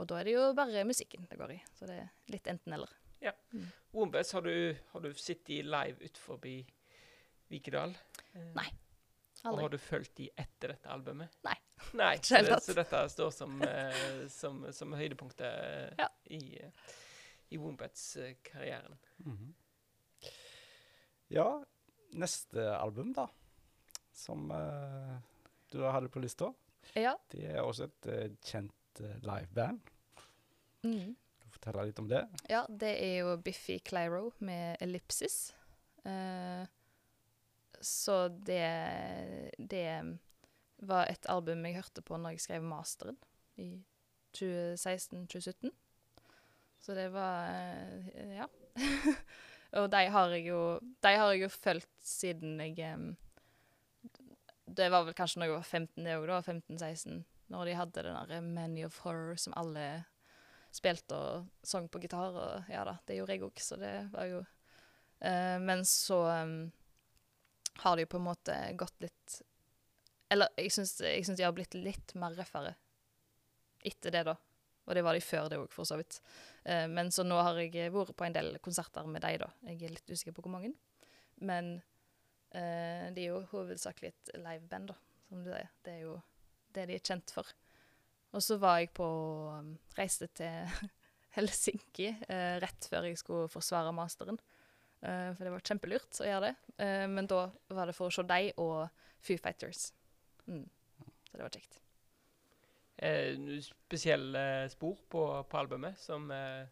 Og 0.00 0.08
da 0.08 0.20
er 0.20 0.28
det 0.28 0.36
jo 0.36 0.44
bare 0.56 0.84
musikken 0.88 1.26
det 1.30 1.38
går 1.40 1.56
i. 1.56 1.60
Så 1.76 1.88
det 1.88 1.98
er 2.04 2.12
litt 2.32 2.48
enten-eller. 2.48 2.92
Wombats, 3.92 4.32
har 4.32 4.42
du, 4.46 4.76
har 4.92 5.00
du 5.04 5.10
sittet 5.14 5.66
live 5.66 5.98
utenfor 6.00 6.40
Vikedal? 7.52 7.92
Nei. 8.56 8.68
Aldri. 9.42 9.58
Og 9.58 9.60
har 9.64 9.72
du 9.72 9.78
fulgt 9.82 10.16
de 10.20 10.28
etter 10.38 10.74
dette 10.74 10.90
albumet? 10.90 11.34
Nei. 11.46 11.56
Nei, 11.98 12.12
så, 12.22 12.38
det, 12.46 12.58
så 12.62 12.74
dette 12.76 13.00
står 13.10 13.32
som, 13.34 13.56
eh, 13.66 14.02
som, 14.30 14.62
som 14.72 14.94
høydepunktet 14.94 15.46
eh, 15.48 15.88
Ja. 15.98 16.08
i, 16.30 16.40
eh, 16.62 16.92
i 17.50 17.58
Wombats-karrieren. 17.60 18.96
Mhm. 19.26 19.52
Ja, 21.32 21.46
neste 22.12 22.66
album, 22.76 23.14
da, 23.16 23.24
som 24.12 24.50
uh, 24.52 25.14
du 25.72 25.78
hadde 25.88 26.10
på 26.12 26.20
lista, 26.20 26.50
Ja. 26.92 27.14
det 27.32 27.46
er 27.54 27.62
også 27.64 27.86
et 27.88 28.08
uh, 28.12 28.34
kjent 28.44 29.00
uh, 29.00 29.14
liveband. 29.24 29.80
Mm. 30.84 31.14
Du 31.62 31.68
forteller 31.68 31.92
litt 31.92 31.98
om 32.02 32.08
det. 32.10 32.20
Ja, 32.50 32.64
det 32.66 32.96
er 32.98 33.12
jo 33.20 33.36
Biffy 33.38 33.76
Clyro 33.86 34.32
med 34.42 34.80
Ellipsis. 34.82 35.54
Uh, 36.02 36.66
så 37.78 38.28
det 38.28 39.52
Det 39.58 40.18
var 40.82 41.06
et 41.06 41.26
album 41.30 41.62
jeg 41.66 41.78
hørte 41.78 42.02
på 42.02 42.18
når 42.18 42.34
jeg 42.34 42.40
skrev 42.40 42.66
masteren 42.66 43.16
i 43.62 43.84
2016-2017. 44.34 45.70
Så 46.82 46.98
det 46.98 47.08
var 47.14 47.54
uh, 48.10 48.36
Ja. 48.40 48.50
Og 49.78 49.86
de 49.92 50.04
har 50.10 50.34
jeg 50.34 50.46
jo 50.48 50.80
De 50.82 51.14
har 51.14 51.30
jeg 51.30 51.44
jo 51.44 51.48
fulgt 51.48 51.94
siden 52.02 52.58
jeg 52.60 52.94
um, 52.98 53.16
Det 54.66 54.90
var 54.90 55.06
vel 55.06 55.14
kanskje 55.14 55.38
når 55.38 55.46
jeg 55.46 55.54
var 55.54 55.62
15, 55.62 56.04
det 56.04 56.18
òg, 56.18 56.26
da. 56.26 56.40
15-16. 56.42 57.22
Når 57.54 57.64
de 57.64 57.78
hadde 57.78 58.02
den 58.02 58.18
derre 58.18 58.40
Many 58.42 58.84
of 58.84 58.98
Horror 59.06 59.38
som 59.38 59.54
alle 59.56 60.04
spilte 60.72 61.16
og 61.16 61.66
sang 61.66 61.88
på 61.92 62.00
gitar, 62.02 62.36
og 62.36 62.70
ja 62.72 62.84
da, 62.88 62.96
det 63.06 63.18
gjorde 63.18 63.36
jeg 63.36 63.44
òg, 63.46 63.60
så 63.60 63.78
det 63.80 63.92
var 64.12 64.28
jo 64.30 64.40
uh, 64.42 65.58
Men 65.62 65.84
så 65.88 66.20
um, 66.42 66.54
har 67.84 68.00
jo 68.00 68.08
på 68.08 68.20
en 68.20 68.28
måte 68.28 68.56
gått 68.80 69.04
litt 69.04 69.36
Eller 70.32 70.52
jeg 70.56 70.72
syns, 70.72 70.96
jeg 71.04 71.26
syns 71.28 71.42
har 71.44 71.54
blitt 71.56 71.76
litt 71.76 72.16
mer 72.16 72.34
røffere 72.38 72.74
etter 73.82 74.14
det, 74.14 74.20
da. 74.28 74.36
Og 74.86 74.94
det 74.94 75.02
var 75.02 75.16
de 75.16 75.22
før 75.24 75.48
det 75.50 75.56
òg, 75.58 75.72
for 75.74 75.86
så 75.86 75.96
vidt. 75.98 76.20
Uh, 76.62 76.86
men 76.90 77.10
så 77.10 77.24
nå 77.26 77.34
har 77.42 77.58
jeg 77.58 77.90
vært 77.90 78.14
på 78.14 78.26
en 78.28 78.36
del 78.36 78.54
konserter 78.62 79.08
med 79.10 79.24
deg 79.24 79.40
da. 79.42 79.48
Jeg 79.66 79.80
er 79.82 79.96
litt 79.96 80.12
usikker 80.12 80.36
på 80.36 80.44
hvor 80.44 80.54
mange. 80.54 80.70
Men 81.42 81.74
uh, 82.54 83.10
de 83.10 83.24
er 83.24 83.32
jo 83.32 83.42
hovedsakelig 83.50 84.12
et 84.12 84.32
liveband, 84.38 84.92
da, 84.94 84.98
som 85.26 85.42
du 85.42 85.50
sier. 85.50 85.72
Det 85.82 85.96
er 85.96 86.06
jo 86.06 86.14
det 86.72 86.86
de 86.88 86.96
er 86.96 87.04
kjent 87.10 87.34
for. 87.34 87.50
Og 88.32 88.42
så 88.42 88.56
var 88.60 88.78
jeg 88.80 88.92
på 88.96 89.04
um, 89.04 89.74
Reiste 89.98 90.26
til 90.36 90.88
Helsinki 91.36 92.08
eh, 92.28 92.56
rett 92.62 92.88
før 92.88 93.06
jeg 93.08 93.18
skulle 93.20 93.48
forsvare 93.52 93.92
masteren. 93.96 94.38
Eh, 95.02 95.30
for 95.36 95.44
det 95.44 95.52
var 95.54 95.64
kjempelurt 95.68 96.20
å 96.22 96.28
gjøre 96.28 96.50
det. 96.50 96.54
Eh, 96.84 97.06
men 97.12 97.28
da 97.28 97.46
var 97.72 97.88
det 97.90 97.96
for 97.96 98.08
å 98.08 98.14
se 98.14 98.24
deg 98.28 98.52
og 98.62 98.86
Foo 99.22 99.38
Fighters. 99.40 99.90
Mm. 100.48 100.64
Så 101.28 101.36
det 101.38 101.44
var 101.44 101.54
kjekt. 101.56 101.78
Eh, 103.02 103.58
spesielle 103.64 104.42
spor 104.70 104.96
på, 105.10 105.22
på 105.48 105.58
albumet 105.58 105.98
som, 106.00 106.28
eh, 106.30 106.64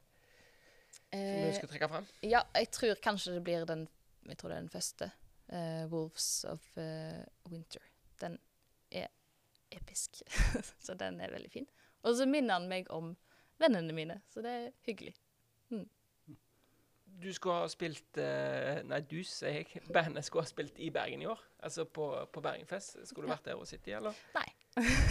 som 1.10 1.40
du 1.40 1.48
Eh, 1.48 1.54
skal 1.56 1.70
trekke 1.72 1.88
fram? 1.90 2.04
ja, 2.22 2.40
jeg 2.54 2.68
tror 2.70 3.00
kanskje 3.02 3.32
det 3.34 3.42
blir 3.46 3.64
den 3.66 3.88
Jeg 4.28 4.36
tror 4.38 4.50
det 4.52 4.56
er 4.56 4.60
den 4.62 4.70
første. 4.70 5.10
eh, 5.48 5.84
'Wolves 5.90 6.44
of 6.46 6.62
eh, 6.78 7.24
Winter'. 7.50 7.82
Den 8.20 8.36
er 8.92 9.08
episk. 9.70 10.22
så 10.84 10.94
den 10.98 11.20
er 11.20 11.32
veldig 11.34 11.50
fin. 11.52 11.68
Og 12.02 12.16
så 12.16 12.26
minner 12.28 12.58
han 12.58 12.68
meg 12.70 12.88
om 12.94 13.14
vennene 13.60 13.94
mine, 13.94 14.20
så 14.32 14.42
det 14.44 14.52
er 14.56 14.70
hyggelig. 14.88 15.14
Du 17.20 17.32
skulle 17.34 17.54
ha 17.60 17.68
spilt 17.68 18.18
eh, 18.20 18.80
Nei, 18.88 19.02
du, 19.08 19.18
sier 19.26 19.60
jeg. 19.60 19.82
Bandet 19.94 20.24
skulle 20.26 20.46
ha 20.46 20.50
spilt 20.50 20.78
i 20.80 20.88
Bergen 20.94 21.22
i 21.24 21.28
år. 21.28 21.40
Altså 21.66 21.84
på, 21.84 22.08
på 22.32 22.42
Bergenfest. 22.44 23.00
Skulle 23.08 23.28
du 23.28 23.34
vært 23.34 23.50
der 23.50 23.60
og 23.60 23.68
sittet, 23.68 23.98
eller? 23.98 24.16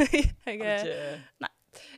jeg, 0.10 0.32
Hadde 0.46 0.74
eh, 0.74 1.20
ikke, 1.20 1.50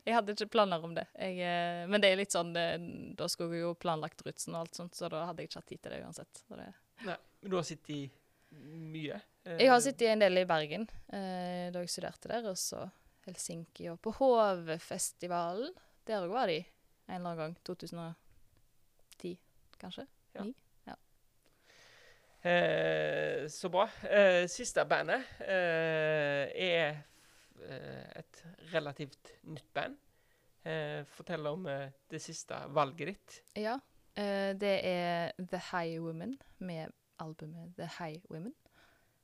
Jeg 0.04 0.16
hadde 0.18 0.36
ikke 0.36 0.50
planer 0.52 0.84
om 0.84 0.96
det. 0.98 1.06
Jeg, 1.16 1.38
eh, 1.46 1.84
men 1.88 2.04
det 2.04 2.10
er 2.12 2.20
litt 2.20 2.34
sånn 2.34 2.52
Da 2.52 3.28
skulle 3.30 3.56
jeg 3.56 3.64
jo 3.64 3.76
planlagt 3.78 4.24
rutsen 4.26 4.56
og 4.56 4.66
alt 4.66 4.80
sånt, 4.80 4.98
så 4.98 5.08
da 5.12 5.24
hadde 5.30 5.44
jeg 5.44 5.52
ikke 5.52 5.62
hatt 5.62 5.70
tid 5.70 5.84
til 5.86 5.94
det 5.94 6.02
uansett. 6.04 6.44
Så 6.44 6.60
det. 6.60 6.68
nei, 7.08 7.18
men 7.40 7.54
du 7.54 7.56
har 7.56 7.68
sittet 7.68 7.94
i 7.96 8.02
mye? 8.92 9.20
Eh, 9.44 9.58
Jeg 9.60 9.70
har 9.70 9.80
sittet 9.84 10.08
en 10.12 10.22
del 10.22 10.38
i 10.42 10.44
Bergen 10.48 10.88
eh, 11.12 11.70
da 11.72 11.82
jeg 11.82 11.90
studerte 11.92 12.28
der, 12.32 12.48
og 12.50 12.56
så 12.58 12.86
Helsinki 13.26 13.88
og 13.92 14.00
på 14.02 14.10
Hovefestivalen. 14.18 15.70
Der 16.06 16.24
òg 16.24 16.32
var 16.34 16.46
de 16.50 16.58
en 16.62 17.14
eller 17.14 17.30
annen 17.30 17.38
gang. 17.38 17.56
2010, 17.64 19.36
kanskje. 19.78 20.06
Eh, 22.42 23.46
så 23.48 23.68
bra. 23.70 23.84
Eh, 24.10 24.48
siste 24.50 24.82
bandet 24.90 25.22
eh, 25.46 26.48
er 26.58 26.96
eh, 27.68 28.18
et 28.18 28.40
relativt 28.72 29.30
nytt 29.46 29.68
band. 29.76 29.94
Eh, 30.66 31.04
fortell 31.06 31.46
om 31.46 31.66
eh, 31.70 31.92
det 32.10 32.18
siste 32.22 32.58
valget 32.74 33.12
ditt. 33.12 33.36
Ja. 33.62 33.76
eh, 34.18 34.56
det 34.58 34.74
er 34.88 35.32
The 35.38 35.60
High 35.70 36.02
Women 36.02 36.34
med 36.58 36.90
albumet 37.22 37.76
The 37.78 37.86
High 38.00 38.18
Women. 38.30 38.54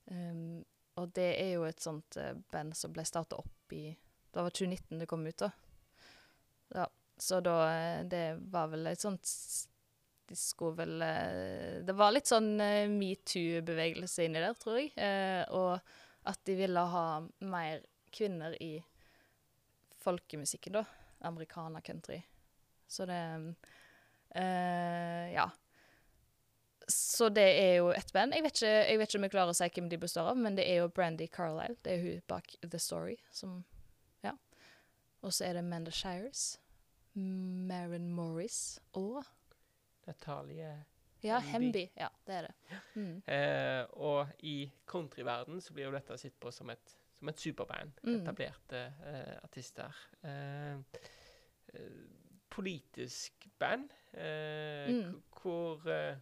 Um, 0.09 0.65
og 0.99 1.13
det 1.15 1.31
er 1.39 1.53
jo 1.55 1.65
et 1.69 1.81
sånt 1.83 2.19
uh, 2.19 2.35
band 2.53 2.77
som 2.77 2.93
ble 2.95 3.05
starta 3.07 3.39
opp 3.39 3.75
i 3.77 3.91
Det 3.93 4.45
var 4.45 4.51
2019 4.51 5.03
det 5.03 5.09
kom 5.11 5.27
ut, 5.27 5.45
da. 5.45 5.51
Ja, 6.75 6.87
så 7.19 7.41
da 7.41 7.57
eh, 7.73 8.05
Det 8.09 8.39
var 8.53 8.69
vel 8.73 8.87
et 8.87 9.01
sånt 9.01 9.31
De 10.29 10.37
skulle 10.37 10.77
vel 10.81 11.05
uh, 11.05 11.85
Det 11.85 11.97
var 11.97 12.13
litt 12.13 12.31
sånn 12.31 12.55
uh, 12.61 12.89
metoo-bevegelse 12.93 14.29
inni 14.29 14.43
der, 14.43 14.57
tror 14.59 14.81
jeg. 14.81 14.93
Og 15.57 15.79
at 16.29 16.41
de 16.45 16.57
ville 16.59 16.89
ha 16.93 17.07
mer 17.49 17.85
kvinner 18.13 18.57
i 18.63 18.79
folkemusikken, 20.03 20.81
da. 20.81 20.85
Americana 21.29 21.81
country. 21.81 22.23
Så 22.87 23.07
det 23.07 23.55
eh, 24.31 25.33
Ja. 25.33 25.51
Så 26.89 27.29
det 27.29 27.45
er 27.61 27.75
jo 27.83 27.89
ett 27.93 28.13
band. 28.13 28.33
Jeg 28.35 28.43
vet, 28.47 28.57
ikke, 28.63 28.71
jeg 28.89 28.99
vet 28.99 29.09
ikke 29.11 29.19
om 29.21 29.25
jeg 29.27 29.33
klarer 29.35 29.53
å 29.53 29.57
si 29.59 29.67
hvem 29.75 29.89
de 29.93 29.99
består 30.01 30.31
av, 30.31 30.39
men 30.41 30.55
det 30.57 30.65
er 30.71 30.79
jo 30.83 30.89
Brandy 30.89 31.27
Carlisle. 31.29 31.77
Det 31.85 31.93
er 31.93 32.05
hun 32.05 32.23
bak 32.31 32.55
The 32.65 32.79
Story. 32.81 33.17
Som, 33.31 33.59
ja. 34.25 34.33
Og 35.21 35.33
så 35.37 35.45
er 35.49 35.53
det 35.59 35.65
Amanda 35.67 35.93
Shires, 35.93 36.55
Maren 37.19 38.07
Morris 38.15 38.79
og 38.97 39.25
Natalie 40.07 40.71
Ja, 41.25 41.41
Hemby. 41.43 41.67
Hemby. 41.67 41.83
Ja, 41.99 42.09
det 42.27 42.35
er 42.39 42.47
det. 42.47 42.79
Mm. 42.95 43.17
Eh, 43.27 43.85
og 43.99 44.29
i 44.47 44.71
countryverden 44.87 45.61
så 45.61 45.75
blir 45.75 45.89
jo 45.89 45.93
dette 45.97 46.17
sett 46.21 46.37
på 46.41 46.53
som 46.55 46.71
et, 46.71 46.95
som 47.19 47.29
et 47.33 47.43
superband. 47.43 47.99
Mm. 48.07 48.21
Etablerte 48.23 48.85
eh, 49.11 49.35
artister. 49.43 49.99
Eh, 50.23 50.79
eh, 51.75 52.01
politisk 52.55 53.49
band. 53.59 53.91
Eh, 54.15 54.89
Mm. 54.89 55.19
Hvor, 55.43 55.83
eh, 55.91 56.17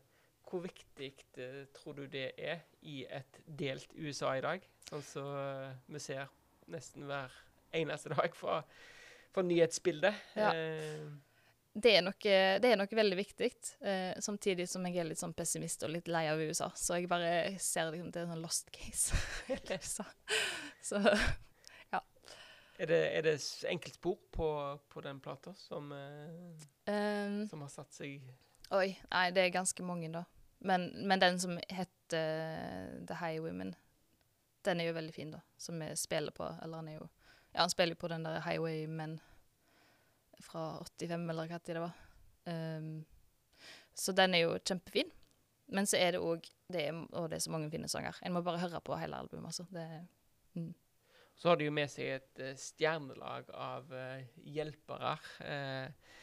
hvor 0.46 0.62
viktig 0.62 1.12
eh, 1.42 1.62
tror 1.74 1.98
du 1.98 2.06
det 2.10 2.30
er 2.38 2.62
i 2.86 3.00
et 3.10 3.40
delt 3.46 3.92
USA 3.98 4.36
i 4.38 4.44
dag? 4.44 4.66
Sånn 4.90 5.02
som 5.06 5.30
eh, 5.34 5.72
vi 5.90 6.02
ser 6.02 6.28
nesten 6.70 7.06
hver 7.08 7.32
eneste 7.76 8.12
dag 8.14 8.34
fra, 8.36 8.60
fra 9.34 9.42
nyhetsbildet. 9.46 10.26
Ja. 10.38 10.52
Eh, 10.54 11.06
Det 11.76 11.90
er 11.92 12.00
nok, 12.00 12.22
det 12.24 12.64
er 12.64 12.78
nok 12.80 12.92
veldig 12.96 13.16
viktig, 13.18 13.50
eh, 13.84 14.14
samtidig 14.24 14.64
som 14.68 14.86
jeg 14.88 14.96
er 14.96 15.10
litt 15.10 15.20
sånn 15.20 15.34
pessimist 15.36 15.82
og 15.84 15.90
litt 15.92 16.06
lei 16.08 16.22
av 16.30 16.40
USA. 16.40 16.70
Så 16.72 16.96
jeg 16.96 17.10
bare 17.10 17.58
ser 17.60 17.90
liksom 17.92 18.08
det 18.14 18.22
er 18.22 18.24
en 18.24 18.32
sånn 18.32 18.46
lost 18.46 18.72
case. 18.72 19.12
så 20.88 21.02
ja. 21.92 22.00
Er, 22.78 22.86
det, 22.88 23.02
er 23.18 23.28
det 23.28 23.36
enkeltspor 23.68 24.16
på, 24.32 24.48
på 24.88 25.04
den 25.04 25.20
plata 25.20 25.52
som, 25.58 25.92
eh, 25.92 26.64
um, 26.88 27.42
som 27.50 27.66
har 27.66 27.74
satt 27.74 27.92
seg 27.92 28.24
Oi, 28.74 28.96
nei, 29.12 29.26
det 29.30 29.44
er 29.44 29.52
ganske 29.54 29.84
mange, 29.86 30.08
da. 30.10 30.24
Men, 30.66 30.88
men 31.08 31.22
den 31.22 31.40
som 31.40 31.58
heter 31.68 32.18
eh, 32.18 33.06
The 33.06 33.14
High 33.20 33.42
Women, 33.44 33.74
den 34.66 34.80
er 34.82 34.88
jo 34.88 34.96
veldig 34.96 35.14
fin, 35.14 35.30
da. 35.30 35.40
Som 35.56 35.78
vi 35.80 35.92
spiller 35.96 36.34
på. 36.34 36.48
Eller 36.62 36.82
han 36.82 36.88
er 36.90 36.98
jo 36.98 37.08
Ja, 37.52 37.62
han 37.62 37.70
spiller 37.70 37.94
på 37.96 38.08
den 38.08 38.24
der 38.26 38.42
Highwaymen 38.44 39.20
fra 40.44 40.64
85, 40.84 41.30
eller 41.30 41.48
hva 41.48 41.58
tid 41.58 41.78
det 41.78 41.84
var. 41.84 41.94
Um, 42.44 43.04
så 43.96 44.12
den 44.12 44.34
er 44.36 44.42
jo 44.42 44.58
kjempefin. 44.58 45.12
Men 45.72 45.88
så 45.88 45.96
er 45.98 46.14
det 46.14 46.20
òg 46.22 46.44
det, 46.70 46.84
Og 46.92 47.30
det 47.30 47.38
er 47.38 47.46
så 47.46 47.54
mange 47.54 47.70
fine 47.70 47.88
sanger. 47.88 48.18
En 48.22 48.34
må 48.34 48.42
bare 48.44 48.60
høre 48.60 48.82
på 48.84 48.98
hele 49.00 49.16
albumet, 49.16 49.54
altså. 49.54 49.64
Det 49.70 49.86
mm. 50.58 50.74
Så 51.36 51.48
har 51.48 51.56
de 51.56 51.66
jo 51.66 51.72
med 51.78 51.90
seg 51.92 52.12
et 52.16 52.42
uh, 52.42 52.52
stjernelag 52.58 53.50
av 53.52 53.90
uh, 53.92 54.22
hjelpere. 54.40 55.16
Eh, 55.44 56.14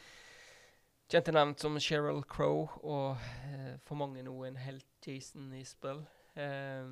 kjente 1.12 1.32
navn 1.34 1.54
som 1.60 1.76
Sheryl 1.80 2.22
Crow 2.28 2.68
og 2.82 3.16
eh, 3.50 3.74
for 3.86 3.98
mange 4.00 4.22
nå 4.26 4.34
en 4.48 4.56
helt 4.56 4.86
Jason 5.06 5.52
Isbell. 5.58 6.04
Eh, 6.34 6.86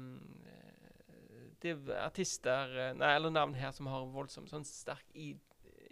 det 1.63 1.73
er 1.77 1.95
artister 2.03 2.73
eh, 2.89 2.93
Nei, 2.99 3.15
eller 3.17 3.33
navn 3.35 3.55
her 3.59 3.73
som 3.75 3.87
har 3.91 4.05
voldsomt 4.13 4.51
sånn 4.51 4.67
sterk 4.67 5.07
i, 5.15 5.33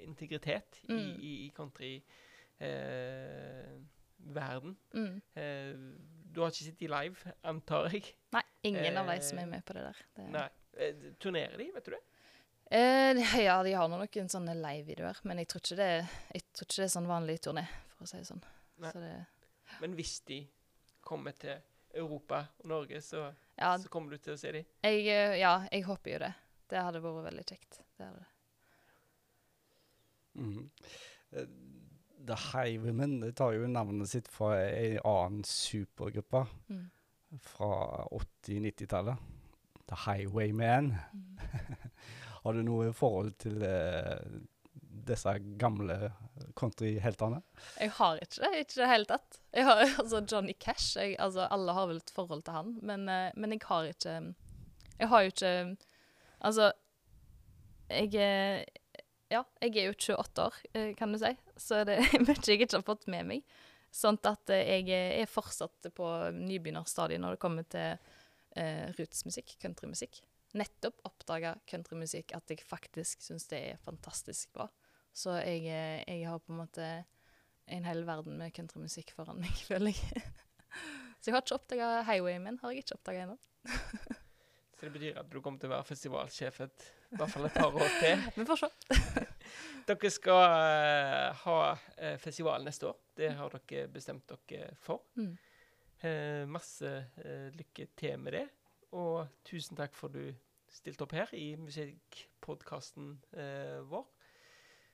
integritet 0.04 0.80
i, 0.88 0.92
Mm. 0.92 1.16
i, 1.20 1.32
i 1.46 1.50
country 1.56 1.94
eh, 2.60 3.74
verden. 4.18 4.76
Mm. 4.94 5.20
Eh, 5.34 5.74
du 6.30 6.40
har 6.42 6.52
ikke 6.52 6.66
sittet 6.68 6.90
live, 6.92 7.32
antar 7.44 7.88
jeg? 7.94 8.12
Nei, 8.36 8.42
ingen 8.68 8.98
av 9.00 9.08
de 9.10 9.16
som 9.24 9.38
Eh, 9.38 9.42
er 9.42 9.50
med 9.50 9.64
på 9.66 9.74
det 9.74 9.82
der. 9.88 10.02
Det, 10.16 10.26
Nei. 10.30 10.48
Eh, 10.78 10.94
turnerer 11.18 11.56
de, 11.58 11.70
vet 11.74 11.84
du 11.88 11.90
det? 11.96 12.02
Eh, 12.70 13.22
ja, 13.42 13.56
de 13.66 13.72
har 13.74 13.88
noen 13.90 14.28
sånne 14.30 14.54
live-videoer, 14.54 15.18
men 15.26 15.40
jeg 15.42 15.48
tror, 15.50 15.64
ikke 15.64 15.78
det, 15.80 15.88
jeg 16.36 16.44
tror 16.54 16.68
ikke 16.68 16.76
det 16.76 16.84
er 16.86 16.92
sånn 16.94 17.08
vanlig 17.10 17.40
turné, 17.42 17.64
for 18.00 18.08
å 18.08 18.10
si 18.10 18.16
det 18.22 18.28
sånn. 18.30 18.40
Så 18.80 19.00
det, 19.02 19.12
Men 19.82 19.92
hvis 19.98 20.14
de 20.26 20.40
kommer 21.04 21.36
til 21.36 21.60
Europa 21.94 22.46
og 22.62 22.68
Norge, 22.70 23.00
så, 23.04 23.26
ja, 23.58 23.74
så 23.78 23.90
kommer 23.92 24.14
du 24.16 24.18
til 24.24 24.32
å 24.34 24.38
se 24.40 24.52
dem? 24.56 24.64
jeg, 24.86 25.04
eh, 25.12 25.36
ja, 25.42 25.52
jeg 25.70 25.84
håper 25.84 26.14
jo 26.14 26.18
det. 26.24 26.32
Det 26.70 26.80
hadde 26.86 27.02
vært 27.04 27.24
veldig 27.28 27.44
kjekt. 27.50 27.80
Det 27.98 28.06
hadde 28.06 28.22
det. 28.24 28.28
Mhm. 30.40 30.70
Eh, 31.32 31.46
The 32.26 32.36
Highwaymen 32.36 33.20
det 33.22 33.32
tar 33.36 33.52
jo 33.56 33.66
navnet 33.66 34.08
sitt 34.10 34.28
fra 34.28 34.52
en 34.68 34.98
annen 35.04 35.44
supergruppe 35.44 36.46
Mm. 36.68 36.90
fra 37.40 38.06
80-90-tallet. 38.12 39.16
The 39.88 39.94
Highwayman. 40.06 40.94
Mm. 41.14 41.38
Har 42.44 42.52
du 42.52 42.62
noe 42.62 42.92
forhold 42.96 43.32
til 43.38 43.62
uh, 43.62 44.20
disse 45.06 45.32
gamle 45.60 46.12
countryheltene? 46.58 47.40
Jeg 47.80 47.92
har 47.98 48.20
ikke 48.22 48.42
det, 48.42 48.50
ikke 48.64 48.76
i 48.76 48.80
det 48.80 48.90
hele 48.90 49.08
tatt. 49.10 49.40
Har, 49.54 49.84
altså 50.02 50.22
Johnny 50.24 50.54
Cash, 50.58 50.96
jeg, 50.98 51.16
altså 51.18 51.48
alle 51.50 51.76
har 51.76 51.88
vel 51.90 52.02
et 52.02 52.12
forhold 52.14 52.44
til 52.46 52.56
han, 52.56 52.76
men, 52.82 53.08
eh, 53.08 53.30
men 53.36 53.56
jeg 53.56 53.64
har 53.68 53.90
ikke 53.90 54.18
Jeg 55.00 55.08
har 55.08 55.22
jo 55.22 55.32
ikke 55.34 55.54
Altså, 56.40 56.72
jeg 57.90 58.14
er 58.14 58.64
Ja, 59.30 59.44
jeg 59.62 59.76
er 59.76 59.90
jo 59.90 59.94
28 59.94 60.42
år, 60.42 60.54
eh, 60.74 60.94
kan 60.98 61.12
du 61.12 61.18
si, 61.18 61.30
så 61.56 61.84
det 61.86 62.00
er 62.00 62.22
mye 62.26 62.34
jeg 62.34 62.58
ikke 62.58 62.74
har 62.74 62.82
fått 62.82 63.06
med 63.06 63.28
meg. 63.28 63.44
Sånn 63.94 64.18
at 64.26 64.50
eh, 64.50 64.82
jeg 64.82 65.20
er 65.22 65.30
fortsatt 65.30 65.86
på 65.94 66.08
nybegynnerstadiet 66.34 67.22
når 67.22 67.36
det 67.36 67.42
kommer 67.42 67.66
til 67.70 67.94
eh, 68.58 68.90
rootsmusikk, 68.98 69.54
countrymusikk. 69.62 70.18
Nettopp 70.58 70.98
oppdaga 71.06 71.54
countrymusikk 71.70 72.34
at 72.34 72.50
jeg 72.50 72.64
faktisk 72.66 73.22
syns 73.22 73.46
det 73.50 73.60
er 73.68 73.82
fantastisk 73.84 74.50
bra. 74.56 74.66
Så 75.12 75.36
jeg, 75.40 75.66
eh, 75.66 76.02
jeg 76.06 76.28
har 76.28 76.38
på 76.38 76.54
en 76.54 76.62
måte 76.62 76.88
en 77.70 77.86
hel 77.86 78.04
verden 78.06 78.38
med 78.38 78.54
countrymusikk 78.56 79.12
foran 79.14 79.40
meg, 79.42 79.52
føler 79.68 79.94
jeg. 79.94 80.24
Så 81.20 81.28
jeg 81.28 81.36
har 81.36 81.44
ikke 81.44 81.58
oppdaga 81.58 81.88
Highwaymen. 82.08 82.58
Har 82.62 82.72
jeg 82.72 82.84
ikke 82.84 82.96
oppdaga 82.96 83.26
ennå. 83.26 83.38
Så 84.80 84.86
det 84.86 84.92
betyr 84.94 85.18
at 85.20 85.26
du 85.28 85.42
kommer 85.44 85.60
til 85.60 85.68
å 85.68 85.74
være 85.74 85.84
festivalsjef 85.90 86.62
et, 86.64 86.84
i 87.12 87.18
hvert 87.20 87.32
fall 87.34 87.44
et 87.50 87.56
par 87.58 87.74
år 87.76 87.90
til. 88.00 88.22
Vi 88.38 88.46
får 88.48 88.62
se. 88.62 88.70
Dere 89.90 90.10
skal 90.14 90.38
uh, 90.40 91.42
ha 91.42 91.56
uh, 91.74 92.14
festival 92.22 92.64
neste 92.64 92.88
år. 92.88 92.96
Det 93.20 93.28
har 93.36 93.56
dere 93.58 93.90
bestemt 93.92 94.32
dere 94.48 94.70
for. 94.80 95.02
Mm. 95.20 95.34
Uh, 96.00 96.44
masse 96.48 96.94
lykke 97.58 97.90
til 98.00 98.16
med 98.24 98.38
det. 98.38 98.46
Og 98.96 99.28
tusen 99.44 99.76
takk 99.76 99.92
for 99.98 100.16
du 100.16 100.30
stilte 100.72 101.04
opp 101.04 101.12
her 101.12 101.34
i 101.36 101.52
musikkpodkasten 101.60 103.12
vår. 103.90 104.08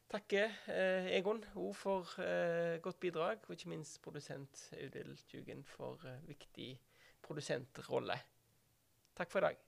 Takker 0.06 0.52
eh, 0.70 1.08
Egon 1.18 1.40
òg 1.58 1.72
for 1.74 2.12
eh, 2.22 2.76
godt 2.82 3.00
bidrag, 3.02 3.42
og 3.42 3.56
ikke 3.56 3.72
minst 3.72 3.98
produsent 4.04 4.68
Audhild 4.78 5.18
Tjugen 5.26 5.64
for 5.66 6.06
eh, 6.06 6.20
viktig 6.28 6.68
produsentrolle. 7.26 8.20
Takk 9.18 9.32
for 9.32 9.42
i 9.42 9.48
dag. 9.48 9.65